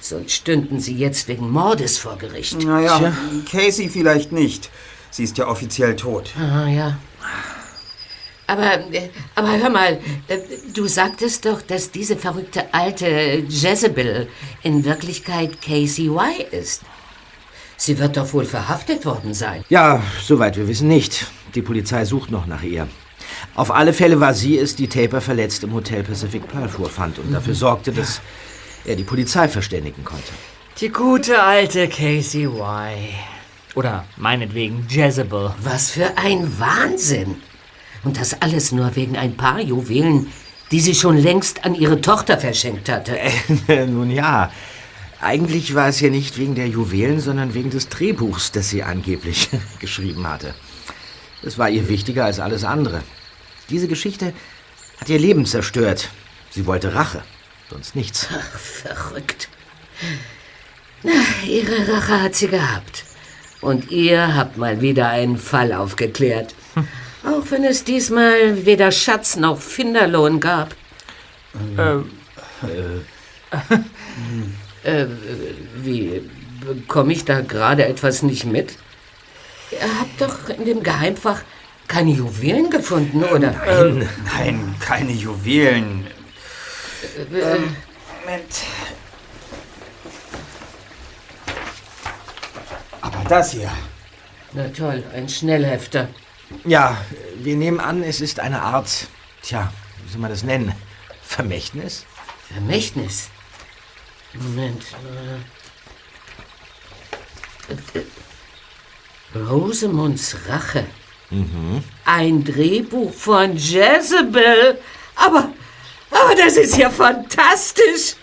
[0.02, 2.62] Sonst stünden sie jetzt wegen Mordes vor Gericht.
[2.62, 3.14] Naja,
[3.50, 4.70] Casey vielleicht nicht.
[5.12, 6.32] Sie ist ja offiziell tot.
[6.38, 6.98] Ah, ja.
[8.48, 10.40] Aber, äh, aber hör mal, äh,
[10.74, 14.28] du sagtest doch, dass diese verrückte alte Jezebel
[14.64, 16.82] in Wirklichkeit Casey Y ist.
[17.78, 19.64] Sie wird doch wohl verhaftet worden sein.
[19.70, 21.28] Ja, soweit wir wissen nicht.
[21.56, 22.90] Die Polizei sucht noch nach ihr.
[23.56, 27.32] Auf alle Fälle war sie es, die Taper verletzt im Hotel Pacific Pearl vorfand und
[27.32, 28.22] dafür sorgte, dass
[28.86, 30.32] er die Polizei verständigen konnte.
[30.80, 32.62] Die gute alte Casey Y.
[33.76, 35.54] Oder meinetwegen Jezebel.
[35.62, 37.36] Was für ein Wahnsinn!
[38.04, 40.28] Und das alles nur wegen ein paar Juwelen,
[40.72, 43.18] die sie schon längst an ihre Tochter verschenkt hatte.
[43.88, 44.52] Nun ja,
[45.22, 49.50] eigentlich war es ja nicht wegen der Juwelen, sondern wegen des Drehbuchs, das sie angeblich
[49.80, 50.56] geschrieben hatte.
[51.44, 53.04] Es war ihr wichtiger als alles andere.
[53.72, 54.34] Diese Geschichte
[55.00, 56.10] hat ihr Leben zerstört.
[56.50, 57.24] Sie wollte Rache,
[57.70, 58.28] sonst nichts.
[58.30, 59.48] Ach, verrückt.
[61.04, 61.12] Na,
[61.48, 63.06] ihre Rache hat sie gehabt.
[63.62, 66.54] Und ihr habt mal wieder einen Fall aufgeklärt.
[67.24, 70.76] Auch wenn es diesmal weder Schatz noch Finderlohn gab.
[71.78, 72.12] Ähm,
[74.84, 75.06] Äh,
[75.76, 76.30] wie,
[76.66, 78.76] bekomme ich da gerade etwas nicht mit?
[79.72, 81.42] Ihr habt doch in dem Geheimfach
[81.92, 83.52] keine Juwelen gefunden, oder?
[83.52, 86.08] Nein, nein, keine Juwelen.
[87.18, 87.60] Äh,
[88.22, 88.54] Moment.
[93.02, 93.70] Aber das hier.
[94.54, 96.08] Na toll, ein Schnellhefter.
[96.64, 96.98] Ja,
[97.36, 99.08] wir nehmen an, es ist eine Art,
[99.42, 99.74] tja,
[100.04, 100.74] wie soll man das nennen?
[101.22, 102.06] Vermächtnis?
[102.54, 103.30] Vermächtnis?
[104.34, 104.86] Moment.
[107.70, 110.86] äh, äh, Rosemunds Rache.
[111.32, 111.84] Mhm.
[112.06, 114.80] Ein Drehbuch von Jezebel.
[115.16, 115.52] Aber,
[116.12, 118.16] aber das ist ja fantastisch.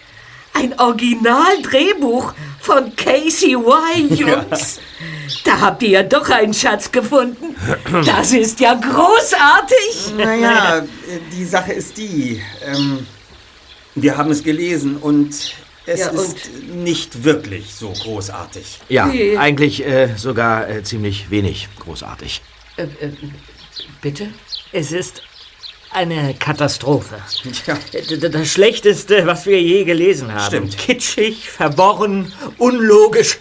[0.55, 4.81] Ein Originaldrehbuch von Casey Y, Jungs.
[5.45, 7.55] Da habt ihr ja doch einen Schatz gefunden.
[8.05, 10.15] Das ist ja großartig.
[10.17, 10.83] Naja,
[11.33, 12.43] die Sache ist die.
[12.65, 13.07] Ähm,
[13.95, 15.55] wir haben es gelesen und
[15.87, 18.81] es Ja, ist nicht wirklich so großartig.
[18.89, 22.43] Ja, eigentlich äh, sogar äh, ziemlich wenig großartig.
[22.79, 23.13] Äh, äh,
[24.01, 24.29] bitte?
[24.73, 25.23] Es ist
[25.91, 27.21] eine Katastrophe.
[27.93, 30.47] D- Das Schlechteste, was wir je gelesen haben.
[30.47, 30.79] Stimmt.
[30.79, 33.39] Kitschig, verworren, unlogisch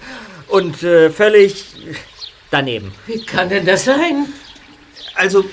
[0.48, 1.66] und äh, völlig
[2.52, 2.94] daneben.
[3.06, 4.28] Wie kann denn das sein?
[5.16, 5.46] Also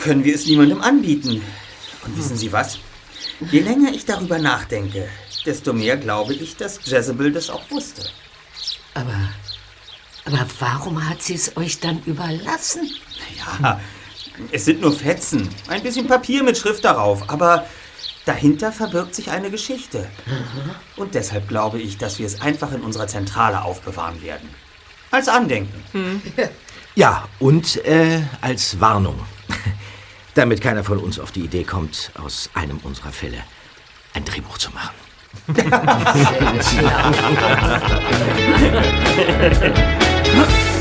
[0.00, 1.42] können wir es niemandem anbieten.
[2.04, 2.78] Und wissen Sie was?
[3.50, 5.08] Je länger ich darüber nachdenke,
[5.46, 8.02] desto mehr glaube ich, dass Jezebel das auch wusste.
[8.94, 9.30] Aber,
[10.26, 12.90] aber warum hat sie es euch dann überlassen?
[13.36, 13.80] Ja,
[14.50, 17.66] es sind nur Fetzen, ein bisschen Papier mit Schrift darauf, aber
[18.24, 20.08] dahinter verbirgt sich eine Geschichte.
[20.96, 24.48] Und deshalb glaube ich, dass wir es einfach in unserer Zentrale aufbewahren werden.
[25.10, 25.84] Als Andenken.
[26.94, 29.18] Ja, und äh, als Warnung.
[30.34, 33.38] Damit keiner von uns auf die Idee kommt, aus einem unserer Fälle
[34.14, 34.94] ein Drehbuch zu machen.
[35.54, 37.12] Sehr schlau.
[40.36, 40.73] Huh?